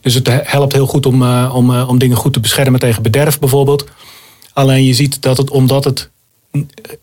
dus 0.00 0.14
het 0.14 0.28
helpt 0.42 0.72
heel 0.72 0.86
goed 0.86 1.06
om, 1.06 1.22
om, 1.32 1.80
om 1.80 1.98
dingen 1.98 2.16
goed 2.16 2.32
te 2.32 2.40
beschermen 2.40 2.80
tegen 2.80 3.02
bederf 3.02 3.38
bijvoorbeeld. 3.38 3.84
Alleen 4.52 4.84
je 4.84 4.94
ziet 4.94 5.22
dat 5.22 5.36
het, 5.36 5.50
omdat 5.50 5.84
het 5.84 6.10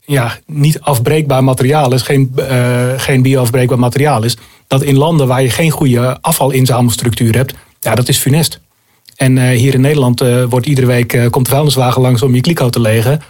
ja, 0.06 0.38
niet 0.46 0.80
afbreekbaar 0.80 1.44
materiaal 1.44 1.94
is, 1.94 2.02
geen, 2.02 2.36
geen 2.98 3.22
bioafbreekbaar 3.22 3.80
materiaal 3.80 4.24
is, 4.24 4.38
dat 4.68 4.84
in 4.84 4.98
landen 4.98 5.28
waar 5.28 5.42
je 5.42 5.50
geen 5.50 5.72
goede 5.72 6.18
afvalinzamelstructuur 6.22 7.36
hebt, 7.36 7.54
ja, 7.80 7.96
dat 7.96 8.08
is 8.08 8.18
funest. 8.18 8.60
En 9.16 9.38
eh, 9.38 9.58
hier 9.58 9.74
in 9.74 9.82
Nederland 9.82 10.22
eh, 10.22 10.44
wordt 10.50 10.66
iedere 10.66 10.88
week 10.88 11.14
eh, 11.14 11.30
komt 11.30 11.46
de 11.46 11.52
vuilniswagen 11.52 12.02
langs 12.02 12.22
om 12.22 12.36
je 12.36 12.42
kliko 12.42 12.70
te 12.70 12.80
legen. 12.80 13.22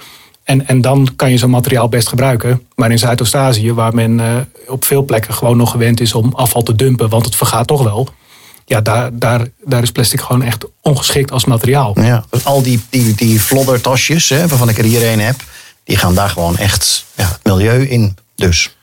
En, 0.43 0.67
en 0.67 0.82
dan 0.82 1.10
kan 1.15 1.32
je 1.32 1.38
zo'n 1.38 1.50
materiaal 1.50 1.89
best 1.89 2.08
gebruiken. 2.08 2.62
Maar 2.76 2.91
in 2.91 3.00
Zuidoost-Azië, 3.00 3.74
waar 3.74 3.95
men 3.95 4.48
op 4.67 4.86
veel 4.86 5.04
plekken 5.04 5.34
gewoon 5.34 5.58
nog 5.58 5.71
gewend 5.71 6.00
is 6.00 6.13
om 6.13 6.34
afval 6.34 6.63
te 6.63 6.76
dumpen, 6.76 7.10
want 7.10 7.26
het 7.26 7.36
vergaat 7.36 7.67
toch 7.67 7.84
wel. 7.84 8.10
Ja, 8.65 8.82
daar, 8.82 9.10
daar, 9.13 9.48
daar 9.63 9.82
is 9.82 9.91
plastic 9.91 10.21
gewoon 10.21 10.43
echt 10.43 10.65
ongeschikt 10.82 11.32
als 11.32 11.45
materiaal. 11.45 12.02
Ja, 12.02 12.26
al 12.43 12.62
die, 12.62 12.82
die, 12.89 13.15
die 13.15 13.39
floddertasjes, 13.39 14.30
hè, 14.30 14.48
waarvan 14.48 14.69
ik 14.69 14.78
er 14.78 14.84
hier 14.84 15.12
een 15.12 15.19
heb, 15.19 15.36
die 15.84 15.98
gaan 15.98 16.15
daar 16.15 16.30
gewoon 16.30 16.58
echt 16.58 17.06
ja, 17.15 17.28
het 17.28 17.39
milieu 17.43 17.88
in. 17.88 18.17
Dus. 18.36 18.76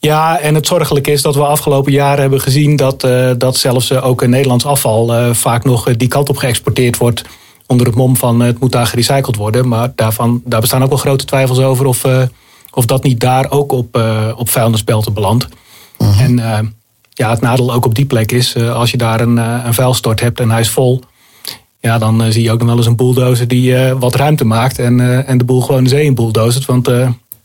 Ja, 0.00 0.38
en 0.38 0.54
het 0.54 0.66
zorgelijke 0.66 1.10
is 1.10 1.22
dat 1.22 1.34
we 1.34 1.44
afgelopen 1.44 1.92
jaren 1.92 2.20
hebben 2.20 2.40
gezien 2.40 2.76
dat, 2.76 3.04
eh, 3.04 3.30
dat 3.38 3.56
zelfs 3.56 3.90
eh, 3.90 4.06
ook 4.06 4.26
Nederlands 4.26 4.64
afval 4.64 5.14
eh, 5.14 5.34
vaak 5.34 5.64
nog 5.64 5.96
die 5.96 6.08
kant 6.08 6.28
op 6.28 6.36
geëxporteerd 6.36 6.96
wordt. 6.96 7.22
Onder 7.66 7.86
het 7.86 7.94
mom 7.94 8.16
van 8.16 8.40
het 8.40 8.60
moet 8.60 8.72
daar 8.72 8.86
gerecycled 8.86 9.36
worden. 9.36 9.68
Maar 9.68 9.92
daarvan, 9.94 10.42
daar 10.44 10.60
bestaan 10.60 10.82
ook 10.82 10.88
wel 10.88 10.98
grote 10.98 11.24
twijfels 11.24 11.58
over 11.58 11.86
of, 11.86 12.04
of 12.70 12.84
dat 12.84 13.02
niet 13.02 13.20
daar 13.20 13.50
ook 13.50 13.72
op, 13.72 14.00
op 14.36 14.48
vuilnisbelten 14.48 15.12
belandt. 15.12 15.48
En 15.98 16.38
eh, 16.38 16.58
ja, 17.10 17.30
het 17.30 17.40
nadeel 17.40 17.72
ook 17.72 17.84
op 17.84 17.94
die 17.94 18.06
plek 18.06 18.32
is, 18.32 18.56
als 18.56 18.90
je 18.90 18.96
daar 18.96 19.20
een, 19.20 19.36
een 19.36 19.74
vuilstort 19.74 20.20
hebt 20.20 20.40
en 20.40 20.50
hij 20.50 20.60
is 20.60 20.70
vol. 20.70 21.00
Ja, 21.80 21.98
dan 21.98 22.32
zie 22.32 22.42
je 22.42 22.50
ook 22.50 22.58
nog 22.58 22.68
wel 22.68 22.76
eens 22.76 22.86
een 22.86 22.96
bulldozer 22.96 23.48
die 23.48 23.94
wat 23.94 24.14
ruimte 24.14 24.44
maakt 24.44 24.78
en, 24.78 25.26
en 25.26 25.38
de 25.38 25.44
boel 25.44 25.60
gewoon 25.60 25.84
de 25.84 25.90
zee 25.90 26.04
in 26.04 26.14
bulldozert. 26.14 26.64
Want 26.64 26.90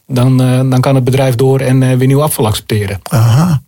dan, 0.07 0.41
eh, 0.41 0.59
dan 0.69 0.81
kan 0.81 0.95
het 0.95 1.03
bedrijf 1.03 1.35
door 1.35 1.59
en 1.59 1.83
eh, 1.83 1.97
weer 1.97 2.07
nieuw 2.07 2.21
afval 2.21 2.47
accepteren. 2.47 2.99
Aha. 3.03 3.61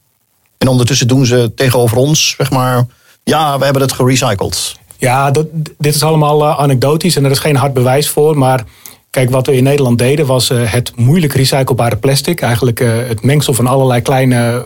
En 0.58 0.68
ondertussen 0.68 1.08
doen 1.08 1.26
ze 1.26 1.52
tegenover 1.56 1.98
ons, 1.98 2.34
zeg 2.38 2.52
maar, 2.52 2.86
ja, 3.24 3.58
we 3.58 3.64
hebben 3.64 3.82
het 3.82 3.92
gerecycled. 3.92 4.76
Ja, 4.98 5.32
dat, 5.32 5.46
dit 5.78 5.96
is 5.96 6.04
allemaal 6.04 6.44
eh, 6.44 6.60
anekdotisch 6.60 7.16
en 7.16 7.26
er 7.26 7.32
is 7.32 7.40
geen 7.40 7.56
hard 7.56 7.74
bewijs 7.74 8.10
voor. 8.10 8.38
Maar 8.38 8.64
kijk, 9.10 9.30
wat 9.30 9.48
we 9.48 9.56
in 9.56 9.64
Nederland 9.64 9.98
deden 9.98 10.26
was 10.26 10.50
het 10.50 10.92
moeilijk 10.96 11.34
recyclebare 11.34 11.96
plastic. 11.96 12.42
Eigenlijk 12.42 12.80
het 12.80 13.24
mengsel 13.24 13.54
van 13.54 13.68
allerlei 13.68 14.02
kleine 14.02 14.66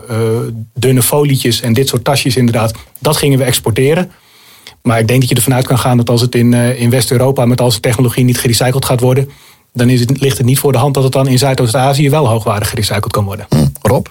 dunne 0.74 1.02
folietjes 1.02 1.60
en 1.60 1.72
dit 1.72 1.88
soort 1.88 2.04
tasjes 2.04 2.36
inderdaad. 2.36 2.74
Dat 2.98 3.16
gingen 3.16 3.38
we 3.38 3.44
exporteren. 3.44 4.10
Maar 4.82 4.98
ik 4.98 5.08
denk 5.08 5.20
dat 5.20 5.28
je 5.28 5.34
ervan 5.34 5.54
uit 5.54 5.66
kan 5.66 5.78
gaan 5.78 5.96
dat 5.96 6.10
als 6.10 6.20
het 6.20 6.34
in, 6.34 6.54
in 6.54 6.90
West-Europa 6.90 7.46
met 7.46 7.60
al 7.60 7.70
zijn 7.70 7.82
technologie 7.82 8.24
niet 8.24 8.38
gerecycled 8.38 8.84
gaat 8.84 9.00
worden. 9.00 9.30
Dan 9.72 9.88
is 9.88 10.00
het, 10.00 10.20
ligt 10.20 10.38
het 10.38 10.46
niet 10.46 10.58
voor 10.58 10.72
de 10.72 10.78
hand 10.78 10.94
dat 10.94 11.02
het 11.02 11.12
dan 11.12 11.28
in 11.28 11.38
Zuidoost-Azië 11.38 12.10
wel 12.10 12.28
hoogwaardig 12.28 12.68
gerecycled 12.68 13.12
kan 13.12 13.24
worden. 13.24 13.46
Rob? 13.82 14.06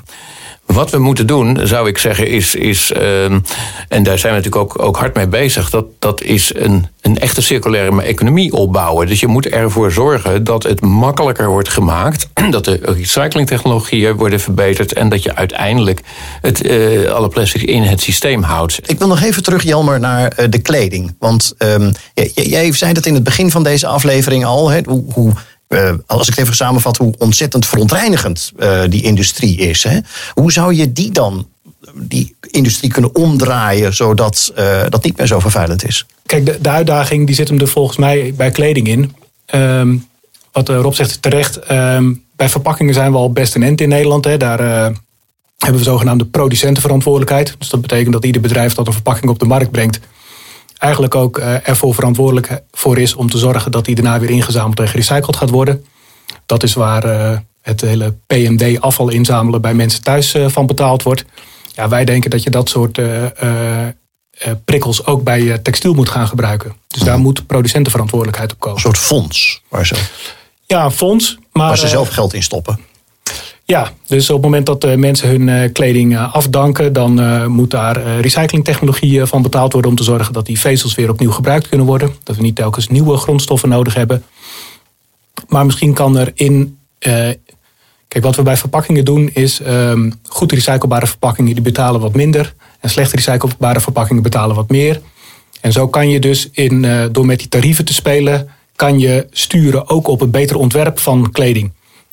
Wat 0.66 0.90
we 0.90 0.98
moeten 0.98 1.28
doen, 1.28 1.60
zou 1.64 1.88
ik 1.88 1.98
zeggen, 1.98 2.28
is. 2.28 2.56
is 2.56 2.92
ehm, 2.92 3.40
en 3.88 4.04
daar 4.04 4.20
zijn 4.20 4.34
we 4.34 4.40
natuurlijk 4.40 4.56
ook, 4.56 4.82
ook 4.82 4.98
hard 4.98 5.16
mee 5.16 5.28
bezig. 5.28 5.70
Dat, 5.70 5.86
dat 6.00 6.22
is 6.22 6.56
een, 6.56 6.88
een 7.02 7.20
echte 7.20 7.42
circulaire 7.42 8.02
economie 8.02 8.54
opbouwen. 8.54 9.08
Dus 9.08 9.20
je 9.20 9.28
moet 9.28 9.48
ervoor 9.48 9.92
zorgen 9.92 10.44
dat 10.44 10.64
het 10.64 10.82
makkelijker 10.82 11.50
wordt 11.50 11.70
gemaakt. 11.70 12.30
Dat 12.50 12.66
de 12.66 12.80
recyclingtechnologieën 12.82 14.16
worden 14.16 14.40
verbeterd. 14.40 14.94
En 14.94 15.10
dat 15.10 15.24
je 15.24 15.36
uiteindelijk 15.36 16.02
het, 16.42 16.62
eh, 16.62 17.12
alle 17.12 17.28
plastics 17.28 17.64
in 17.64 17.84
het 17.84 18.02
systeem 18.02 18.44
houdt. 18.44 18.80
Ik 18.86 19.00
wil 19.00 19.08
nog 19.08 19.22
even 19.22 19.44
terug, 19.44 19.64
Jelmer, 19.64 20.00
naar 20.00 20.28
eh, 20.28 20.46
de 20.50 20.60
kleding. 20.60 21.16
Want 21.20 21.54
ehm, 21.58 21.92
jij 22.34 22.74
zei 22.74 22.94
dat 22.94 23.06
in 23.06 23.14
het 23.14 23.24
begin 23.24 23.52
van 23.52 23.64
deze 23.64 23.88
aflevering 23.88 24.46
al. 24.46 24.70
Hè, 24.70 24.80
hoe, 24.86 25.04
hoe, 25.14 25.34
eh, 25.72 25.94
als 26.06 26.28
ik 26.28 26.36
het 26.36 26.44
even 26.44 26.56
samenvat, 26.56 26.98
hoe 26.98 27.14
ontzettend 27.18 27.66
verontreinigend 27.66 28.52
eh, 28.58 28.82
die 28.90 29.04
industrie 29.04 29.58
is. 29.58 29.84
Hè? 29.84 30.00
Hoe 30.34 30.52
zou 30.52 30.74
je 30.74 30.92
die 30.92 31.12
dan, 31.12 31.48
die 31.96 32.36
industrie, 32.42 32.92
kunnen 32.92 33.16
omdraaien 33.16 33.94
zodat 33.94 34.52
eh, 34.56 34.82
dat 34.90 35.04
niet 35.04 35.18
meer 35.18 35.28
zo 35.28 35.40
vervuilend 35.40 35.88
is? 35.88 36.06
Kijk, 36.26 36.46
de, 36.46 36.58
de 36.62 36.70
uitdaging 36.70 37.26
die 37.26 37.36
zit 37.36 37.48
hem 37.48 37.60
er 37.60 37.68
volgens 37.68 37.98
mij 37.98 38.34
bij 38.38 38.52
kleding 38.52 38.88
in. 38.88 39.16
Ehm, 39.46 39.96
wat 40.52 40.70
Rob 40.70 40.94
zegt 40.94 41.22
terecht. 41.22 41.60
Ehm, 41.60 42.14
bij 42.36 42.50
verpakkingen 42.50 42.94
zijn 42.94 43.12
we 43.12 43.18
al 43.18 43.32
best 43.32 43.56
een 43.56 43.64
end 43.64 43.82
in 43.82 43.90
Nederland. 43.90 44.26
Hè. 44.26 44.38
Daar 44.38 44.60
hebben 45.58 45.80
we 45.80 45.84
zogenaamde 45.84 46.26
producentenverantwoordelijkheid. 46.26 47.56
Dus 47.58 47.70
dat 47.70 47.82
betekent 47.82 48.14
dat 48.14 48.26
ieder 48.26 48.42
bedrijf 48.42 48.74
dat 48.74 48.88
een 48.88 48.94
verpakking 48.94 49.32
op 49.32 49.40
de 49.40 49.46
markt 49.46 49.72
brengt... 49.72 50.00
eigenlijk 50.82 51.16
ook 51.16 51.38
eh, 51.38 51.68
ervoor 51.68 51.94
verantwoordelijk 51.94 52.62
voor 52.72 52.98
is 52.98 53.16
om 53.16 53.30
te 53.30 53.38
zorgen... 53.38 53.72
dat 53.72 53.86
die 53.86 53.96
daarna 53.96 54.20
weer 54.20 54.30
ingezameld 54.30 54.80
en 54.80 54.88
gerecycled 54.88 55.36
gaat 55.36 55.50
worden. 55.50 55.86
Dat 56.46 56.64
is 56.64 56.74
waar 56.74 57.04
eh, 57.04 57.38
het 57.62 57.82
hele 57.82 58.16
PMD-afval 58.28 59.10
inzamelen 59.10 59.62
bij 59.62 59.74
mensen 59.74 60.04
thuis 60.04 60.34
eh, 60.34 60.48
van 60.48 60.66
betaald 60.66 61.04
wordt. 61.04 61.26
Ja, 61.76 61.90
wij 61.90 62.06
denken 62.06 62.30
dat 62.30 62.44
je 62.44 62.50
dat 62.50 62.70
soort 62.70 62.98
eh, 62.98 63.42
eh, 63.42 63.88
eh, 64.42 64.54
prikkels 64.66 65.06
ook 65.06 65.24
bij 65.24 65.52
eh, 65.52 65.58
textiel 65.58 65.94
moet 65.94 66.10
gaan 66.10 66.28
gebruiken. 66.28 66.76
Dus 66.88 67.02
daar 67.02 67.20
moet 67.20 67.48
producentenverantwoordelijkheid 67.48 68.52
op 68.52 68.60
komen. 68.60 68.78
Een 68.78 68.84
soort 68.84 68.98
fonds 68.98 69.62
waar 69.68 69.86
ze, 69.86 69.96
Ja, 70.66 70.92
fonds. 70.92 71.38
Maar, 71.52 71.68
waar 71.68 71.78
ze 71.78 71.84
eh, 71.84 71.90
zelf 71.90 72.10
geld 72.10 72.34
in 72.34 72.44
stoppen. 72.44 72.80
Ja, 73.72 73.92
dus 74.08 74.30
op 74.30 74.36
het 74.36 74.44
moment 74.44 74.66
dat 74.66 74.84
eh, 74.84 74.96
mensen 74.96 75.30
hun 75.30 75.50
eh, 75.50 75.72
kleding 75.72 76.16
eh, 76.16 76.34
afdanken, 76.36 76.94
dan 76.94 77.46
moet 77.48 77.72
daar 77.72 78.20
recyclingtechnologie 78.20 79.26
van 79.26 79.42
betaald 79.42 79.74
worden 79.74 79.92
om 79.92 79.98
te 79.98 80.04
zorgen 80.04 80.34
dat 80.34 80.46
die 80.46 80.60
vezels 80.60 80.96
weer 80.96 81.10
opnieuw 81.10 81.32
gebruikt 81.32 81.70
kunnen 81.70 81.88
worden. 81.88 82.16
Dat 82.24 82.36
we 82.36 82.42
niet 82.42 82.56
telkens 82.56 82.88
nieuwe 82.88 83.18
grondstoffen 83.18 83.70
nodig 83.70 83.94
hebben. 83.94 84.24
Maar 85.48 85.66
misschien 85.66 85.94
kan 85.94 86.18
er 86.18 86.32
in. 86.34 86.78
kijk, 88.08 88.24
wat 88.24 88.36
we 88.36 88.42
bij 88.42 88.58
verpakkingen 88.58 89.06
doen 89.06 89.30
is 89.34 89.62
ehm, 89.62 90.12
goed 90.28 90.52
recyclebare 90.52 91.08
verpakkingen 91.08 91.54
die 91.54 91.64
betalen 91.64 92.02
wat 92.02 92.16
minder. 92.16 92.54
En 92.80 92.90
slecht 92.90 93.14
recyclebare 93.14 93.80
verpakkingen 93.80 94.24
betalen 94.24 94.56
wat 94.56 94.70
meer. 94.70 95.02
En 95.62 95.72
zo 95.72 95.88
kan 95.88 96.10
je 96.10 96.20
dus 96.20 96.50
in, 96.52 97.10
door 97.12 97.26
met 97.26 97.40
die 97.40 97.48
tarieven 97.48 97.86
te 97.86 97.94
spelen, 97.94 98.50
kan 98.76 99.00
je 99.00 99.28
sturen 99.32 99.90
ook 99.90 100.08
op 100.08 100.20
het 100.20 100.32
betere 100.32 100.60
ontwerp 100.60 101.00
van 101.00 101.32
kleding. 101.32 101.72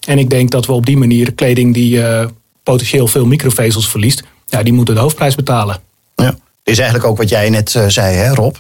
En 0.09 0.19
ik 0.19 0.31
denk 0.31 0.51
dat 0.51 0.67
we 0.67 0.73
op 0.73 0.87
die 0.87 0.97
manier 0.97 1.33
kleding 1.33 1.75
die 1.75 2.03
eh, 2.03 2.27
potentieel 2.63 3.07
veel 3.07 3.27
microvezels 3.27 3.89
verliest, 3.89 4.23
ja, 4.47 4.63
die 4.63 4.73
moeten 4.73 4.95
de 4.95 5.01
hoofdprijs 5.01 5.35
betalen. 5.35 5.81
Ja. 6.17 6.31
Dit 6.31 6.75
is 6.75 6.79
eigenlijk 6.79 7.11
ook 7.11 7.17
wat 7.17 7.29
jij 7.29 7.51
net 7.51 7.75
eh, 7.75 7.85
zei, 7.89 8.17
hè, 8.17 8.35
Rob? 8.35 8.55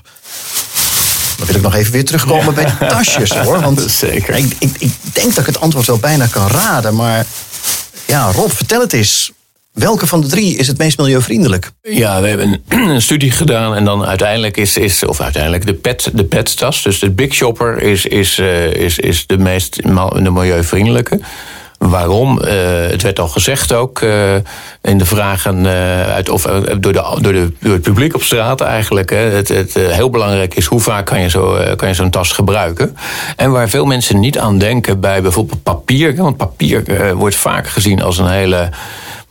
Dan 1.36 1.46
wil 1.46 1.56
ik 1.56 1.62
nog 1.62 1.74
even 1.74 1.92
weer 1.92 2.04
terugkomen 2.04 2.54
bij 2.54 2.64
de 2.64 2.86
tasjes, 2.86 3.30
hoor. 3.30 3.60
Want 3.68 3.80
Zeker. 3.90 4.34
Ik, 4.34 4.54
ik, 4.58 4.70
ik 4.78 4.92
denk 5.12 5.28
dat 5.28 5.38
ik 5.38 5.46
het 5.46 5.60
antwoord 5.60 5.86
wel 5.86 5.98
bijna 5.98 6.26
kan 6.26 6.46
raden. 6.46 6.94
Maar 6.94 7.26
ja, 8.06 8.32
Rob, 8.32 8.50
vertel 8.50 8.80
het 8.80 8.92
eens. 8.92 9.32
Welke 9.78 10.06
van 10.06 10.20
de 10.20 10.26
drie 10.26 10.56
is 10.56 10.66
het 10.66 10.78
meest 10.78 10.98
milieuvriendelijk? 10.98 11.70
Ja, 11.82 12.20
we 12.20 12.28
hebben 12.28 12.62
een, 12.68 13.02
studie 13.02 13.30
gedaan 13.30 13.74
en 13.74 13.84
dan 13.84 14.04
uiteindelijk 14.04 14.56
is, 14.56 14.76
is 14.76 15.04
of 15.04 15.20
uiteindelijk 15.20 15.66
de 15.66 15.74
pet, 15.74 16.10
de 16.14 16.24
pet-tas, 16.24 16.82
dus 16.82 16.98
de 16.98 17.10
Big 17.10 17.34
Shopper, 17.34 17.82
is, 17.82 18.06
is, 18.06 18.38
eh, 18.38 18.72
is, 18.72 18.98
is 18.98 19.26
de 19.26 19.38
meest 19.38 19.82
de 20.22 20.30
milieuvriendelijke. 20.30 21.20
Waarom? 21.78 22.40
Eh, 22.40 22.54
het 22.90 23.02
werd 23.02 23.18
al 23.18 23.28
gezegd 23.28 23.72
ook 23.72 24.00
eh, 24.00 24.34
in 24.82 24.98
de 24.98 25.04
vragen 25.04 25.66
uit, 26.06 26.28
of, 26.28 26.42
door, 26.42 26.92
de, 26.92 27.16
door, 27.20 27.32
de, 27.32 27.52
het 27.60 27.82
publiek 27.82 28.14
op 28.14 28.22
straat 28.22 28.60
eigenlijk. 28.60 29.10
Hè. 29.10 29.16
Het, 29.16 29.48
het 29.48 29.74
heel 29.74 30.10
belangrijk 30.10 30.54
is 30.54 30.66
hoe 30.66 30.80
vaak 30.80 31.06
kan 31.06 31.20
je, 31.20 31.28
zo, 31.28 31.58
kan 31.76 31.88
je 31.88 31.94
zo'n 31.94 32.10
tas 32.10 32.32
gebruiken. 32.32 32.96
En 33.36 33.50
waar 33.50 33.68
veel 33.68 33.84
mensen 33.84 34.20
niet 34.20 34.38
aan 34.38 34.58
denken 34.58 35.00
bij 35.00 35.22
bijvoorbeeld 35.22 35.62
papier. 35.62 36.16
Want 36.16 36.36
papier 36.36 37.14
wordt 37.16 37.36
vaak 37.36 37.68
gezien 37.68 38.02
als 38.02 38.18
een 38.18 38.30
hele 38.30 38.70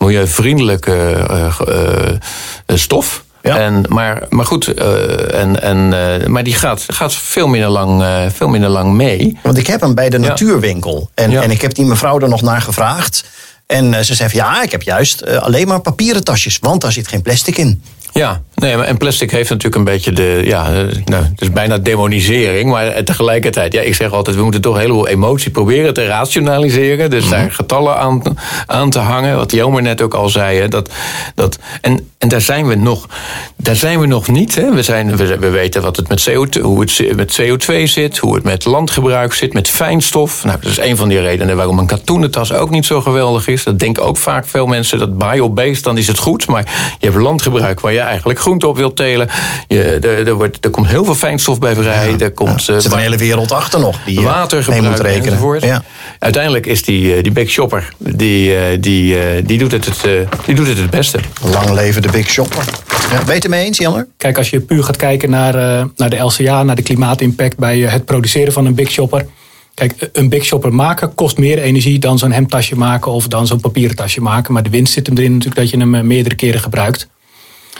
milieuvriendelijke 0.08 1.26
eh, 1.30 1.54
ge- 1.54 2.20
eh, 2.66 2.76
stof. 2.78 3.24
Ja. 3.42 3.58
En, 3.60 3.84
maar, 3.90 4.24
maar 4.30 4.46
goed, 4.46 4.68
eh, 4.68 5.42
en, 5.42 5.62
en, 5.62 5.94
eh, 6.22 6.28
maar 6.28 6.44
die 6.44 6.54
gaat, 6.54 6.84
gaat 6.88 7.16
veel, 7.16 7.48
minder 7.48 7.70
lang, 7.70 8.02
eh, 8.04 8.22
veel 8.36 8.48
minder 8.48 8.70
lang 8.70 8.94
mee. 8.94 9.38
Want 9.44 9.58
ik 9.58 9.68
heb 9.68 9.82
hem 9.82 9.96
bij 9.96 10.10
de 10.10 10.20
Ja. 10.20 10.28
natuurwinkel. 10.28 11.10
En, 11.14 11.32
Ja. 11.32 11.42
en 11.42 11.52
ik 11.52 11.62
heb 11.62 11.74
die 11.74 11.86
mevrouw 11.86 12.20
er 12.20 12.30
nog 12.30 12.42
naar 12.42 12.62
gevraagd. 12.62 13.24
En 13.66 13.94
eh, 13.94 14.04
ze 14.04 14.16
zei 14.16 14.30
van, 14.30 14.40
ja, 14.40 14.62
ik 14.64 14.72
heb 14.72 14.82
juist 14.82 15.22
eh, 15.22 15.38
alleen 15.38 15.68
maar 15.68 15.80
papieren 15.82 16.24
tasjes. 16.24 16.58
Want 16.62 16.82
daar 16.82 16.92
zit 16.92 17.08
geen 17.08 17.22
plastic 17.22 17.58
in. 17.58 17.82
Ja, 18.14 18.42
nee, 18.56 18.74
en 18.74 18.98
plastic 18.98 19.32
heeft 19.32 19.50
natuurlijk 19.50 19.76
een 19.76 19.84
beetje 19.84 20.12
de. 20.12 20.42
Ja, 20.46 20.66
eh, 20.66 20.96
nou, 21.06 21.24
het 21.24 21.42
is 21.42 21.52
bijna 21.52 21.78
demonisering. 21.78 22.70
Maar 22.70 22.88
eh, 22.88 23.04
tegelijkertijd, 23.04 23.74
ja, 23.74 23.82
ik 23.82 23.96
zeg 23.96 24.12
altijd: 24.12 24.36
we 24.36 24.44
moeten 24.44 24.62
toch 24.62 24.74
een 24.74 24.82
heleboel 24.82 25.08
emotie 25.08 25.52
proberen 25.52 25.94
te 25.94 26.06
rationaliseren. 26.06 27.10
Dus 27.10 27.30
daar 27.30 27.52
getallen 27.52 27.98
aan, 27.98 28.22
aan 28.66 28.90
te 28.90 29.00
hangen. 29.00 29.36
Wat 29.36 29.52
Jelmer 29.52 29.82
net 29.82 30.02
ook 30.02 30.14
al 30.14 30.30
zei. 30.30 30.60
Hè, 30.60 30.68
dat, 30.68 30.90
dat, 31.36 31.60
en, 31.82 32.10
en 32.18 32.28
daar 32.28 32.42
zijn 32.42 32.68
we 32.68 32.76
nog. 32.76 33.08
Daar 33.56 33.76
zijn 33.76 34.00
we 34.00 34.06
nog 34.06 34.28
niet. 34.28 34.56
Hè. 34.56 34.74
We, 34.74 34.84
zijn, 34.84 35.18
we, 35.18 35.38
we 35.38 35.50
weten 35.50 35.82
wat 35.82 35.96
het 35.96 36.08
met 36.08 36.30
CO2, 36.30 36.62
hoe 36.62 36.80
het 36.80 37.16
met 37.16 37.42
CO2 37.42 37.84
zit. 37.84 38.18
Hoe 38.18 38.36
het 38.36 38.44
met 38.44 38.66
landgebruik 38.66 39.34
zit. 39.34 39.54
Met 39.54 39.70
fijnstof. 39.70 40.44
Nou, 40.44 40.58
dat 40.62 40.72
is 40.72 40.80
een 40.80 40.98
van 40.98 41.10
die 41.10 41.20
redenen 41.20 41.56
waarom 41.56 41.80
een 41.80 41.86
katoenen 41.86 42.32
tas 42.32 42.54
ook 42.54 42.70
niet 42.70 42.86
zo 42.86 43.02
geweldig 43.02 43.48
is. 43.48 43.64
Dat 43.64 43.80
denken 43.80 44.04
ook 44.04 44.18
vaak 44.18 44.48
veel 44.48 44.66
mensen. 44.66 45.00
Dat 45.00 45.18
bio-based, 45.18 45.84
dan 45.84 45.98
is 45.98 46.08
het 46.08 46.18
goed. 46.18 46.48
Maar 46.48 46.96
je 47.00 47.06
hebt 47.06 47.22
landgebruik 47.22 47.80
waar 47.80 47.94
je 47.94 47.97
eigenlijk 48.00 48.40
groente 48.40 48.68
op 48.68 48.78
wilt 48.78 48.96
telen. 48.96 49.30
Je, 49.68 49.84
er, 49.84 50.28
er, 50.28 50.34
wordt, 50.34 50.66
er 50.66 50.70
komt 50.70 50.88
heel 50.88 51.06
veel 51.06 51.16
fijnstof 51.16 51.60
bij 51.60 51.76
vrij. 51.76 52.16
Er 52.20 52.32
komt, 52.32 52.68
er 52.68 52.82
zit 52.82 52.92
een 52.92 53.00
hele 53.00 53.18
wereld 53.18 53.52
achter 53.52 53.80
nog. 53.80 54.00
Die 54.06 54.22
water 54.22 54.66
mee 54.70 54.82
moet 54.82 55.00
rekenen. 55.00 55.26
Enzovoort. 55.26 55.64
Ja. 55.64 55.84
Uiteindelijk 56.20 56.66
is 56.66 56.84
die, 56.84 57.22
die 57.22 57.32
Big 57.32 57.50
Shopper, 57.50 57.94
die, 57.98 58.80
die, 58.80 59.42
die, 59.44 59.58
doet 59.58 59.72
het 59.72 59.86
het, 59.86 60.28
die 60.46 60.56
doet 60.56 60.68
het 60.68 60.78
het 60.78 60.90
beste. 60.90 61.20
Lang 61.52 61.72
leven 61.72 62.02
de 62.02 62.10
Big 62.12 62.30
Shopper. 62.30 62.64
Ja, 63.12 63.18
ben 63.18 63.26
je 63.26 63.32
het 63.32 63.44
ermee 63.44 63.66
eens, 63.66 63.78
Jammer? 63.78 64.08
Kijk, 64.18 64.38
als 64.38 64.50
je 64.50 64.60
puur 64.60 64.84
gaat 64.84 64.98
kijken 64.98 65.30
naar, 65.30 65.86
naar 65.96 66.10
de 66.10 66.18
LCA, 66.18 66.64
naar 66.64 66.76
de 66.76 66.82
klimaatimpact 66.82 67.58
bij 67.58 67.80
het 67.80 68.06
produceren 68.06 68.54
van 68.54 68.66
een 68.66 68.76
Big 68.76 68.92
Shopper. 68.92 69.26
Kijk, 69.74 70.10
een 70.14 70.30
Big 70.30 70.46
Shopper 70.46 70.74
maken 70.74 71.16
kost 71.16 71.38
meer 71.38 71.60
energie 71.60 72.00
dan 72.00 72.18
zo'n 72.18 72.32
hemdtasje 72.32 72.76
maken 72.76 73.12
of 73.12 73.28
dan 73.28 73.48
zo'n 73.48 73.60
papieren 73.60 73.96
tasje 73.96 74.22
maken. 74.22 74.54
Maar 74.54 74.64
de 74.64 74.70
winst 74.70 74.94
zit 74.94 75.08
hem 75.08 75.18
erin 75.18 75.32
natuurlijk 75.32 75.62
dat 75.62 75.70
je 75.70 75.78
hem 75.78 76.08
meerdere 76.08 76.36
keren 76.36 76.60
gebruikt. 76.60 77.08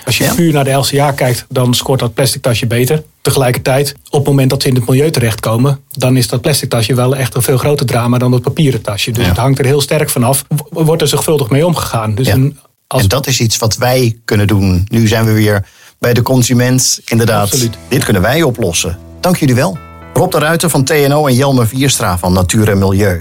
Als 0.08 0.18
je 0.18 0.24
Ja. 0.24 0.34
puur 0.34 0.54
naar 0.54 0.64
de 0.64 0.72
LCA 0.72 1.12
kijkt, 1.12 1.46
dan 1.50 1.74
scoort 1.74 2.00
dat 2.00 2.14
plastic 2.14 2.42
tasje 2.42 2.68
beter. 2.68 3.04
Tegelijkertijd, 3.22 3.96
op 4.10 4.20
het 4.20 4.28
moment 4.28 4.50
dat 4.50 4.62
ze 4.62 4.68
in 4.68 4.76
het 4.76 4.88
milieu 4.88 5.12
terechtkomen, 5.12 5.80
dan 5.90 6.18
is 6.18 6.28
dat 6.28 6.42
plastic 6.42 6.70
tasje 6.70 6.94
wel 6.96 7.16
echt 7.16 7.36
een 7.36 7.42
veel 7.42 7.58
groter 7.58 7.86
drama 7.86 8.18
dan 8.18 8.32
dat 8.32 8.42
papieren 8.42 8.82
tasje. 8.82 9.12
Dus 9.12 9.24
Ja. 9.24 9.30
het 9.30 9.38
hangt 9.38 9.60
er 9.60 9.66
heel 9.66 9.82
sterk 9.82 10.10
vanaf. 10.10 10.46
Wordt 10.70 11.02
er 11.02 11.08
zorgvuldig 11.08 11.50
mee 11.50 11.66
omgegaan. 11.66 12.16
Dus 12.16 12.28
Ja. 12.28 12.34
een, 12.34 12.60
als 12.88 13.02
En 13.02 13.08
dat 13.08 13.28
is 13.28 13.40
iets 13.40 13.58
wat 13.58 13.78
wij 13.78 14.18
kunnen 14.26 14.48
doen. 14.48 14.86
Nu 14.88 15.08
zijn 15.08 15.26
we 15.26 15.32
weer 15.32 15.66
bij 16.00 16.14
de 16.14 16.22
consument. 16.22 17.00
Inderdaad, 17.06 17.44
Absoluut. 17.44 17.78
dit 17.88 18.04
kunnen 18.04 18.22
wij 18.22 18.42
oplossen. 18.44 18.98
Dank 19.20 19.38
jullie 19.38 19.56
wel. 19.56 19.78
Rob 20.14 20.32
de 20.32 20.40
Ruiter 20.40 20.70
van 20.70 20.84
TNO 20.84 21.28
en 21.28 21.34
Jelmer 21.36 21.68
Vierstra 21.68 22.18
van 22.18 22.34
Natuur 22.34 22.70
en 22.70 22.78
Milieu. 22.78 23.20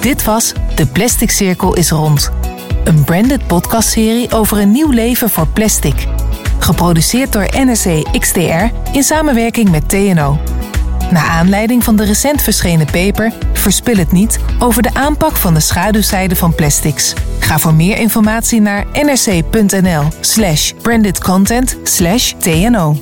Dit 0.00 0.24
was 0.24 0.52
De 0.74 0.86
Plastic 0.86 1.30
Cirkel 1.30 1.74
is 1.74 1.90
rond. 1.90 2.30
Een 2.84 3.04
branded 3.04 3.46
podcastserie 3.46 4.32
over 4.32 4.58
een 4.58 4.70
nieuw 4.70 4.90
leven 4.90 5.30
voor 5.30 5.46
plastic. 5.46 6.06
Geproduceerd 6.58 7.32
door 7.32 7.48
NRC 7.64 8.18
XDR 8.18 8.64
in 8.92 9.02
samenwerking 9.02 9.70
met 9.70 9.88
TNO. 9.88 10.38
Naar 11.10 11.26
aanleiding 11.26 11.84
van 11.84 11.96
de 11.96 12.04
recent 12.04 12.42
verschenen 12.42 12.86
paper 12.86 13.32
Verspil 13.62 13.96
het 13.96 14.12
niet 14.12 14.38
over 14.58 14.82
de 14.82 14.94
aanpak 14.94 15.36
van 15.36 15.54
de 15.54 15.60
schaduwzijde 15.60 16.36
van 16.36 16.54
plastics. 16.54 17.14
Ga 17.38 17.58
voor 17.58 17.74
meer 17.74 17.98
informatie 17.98 18.60
naar 18.60 18.86
nrc.nl 18.92 20.08
slash 20.20 20.72
brandedcontent 20.82 21.76
slash 21.82 22.32
TNO. 22.38 22.96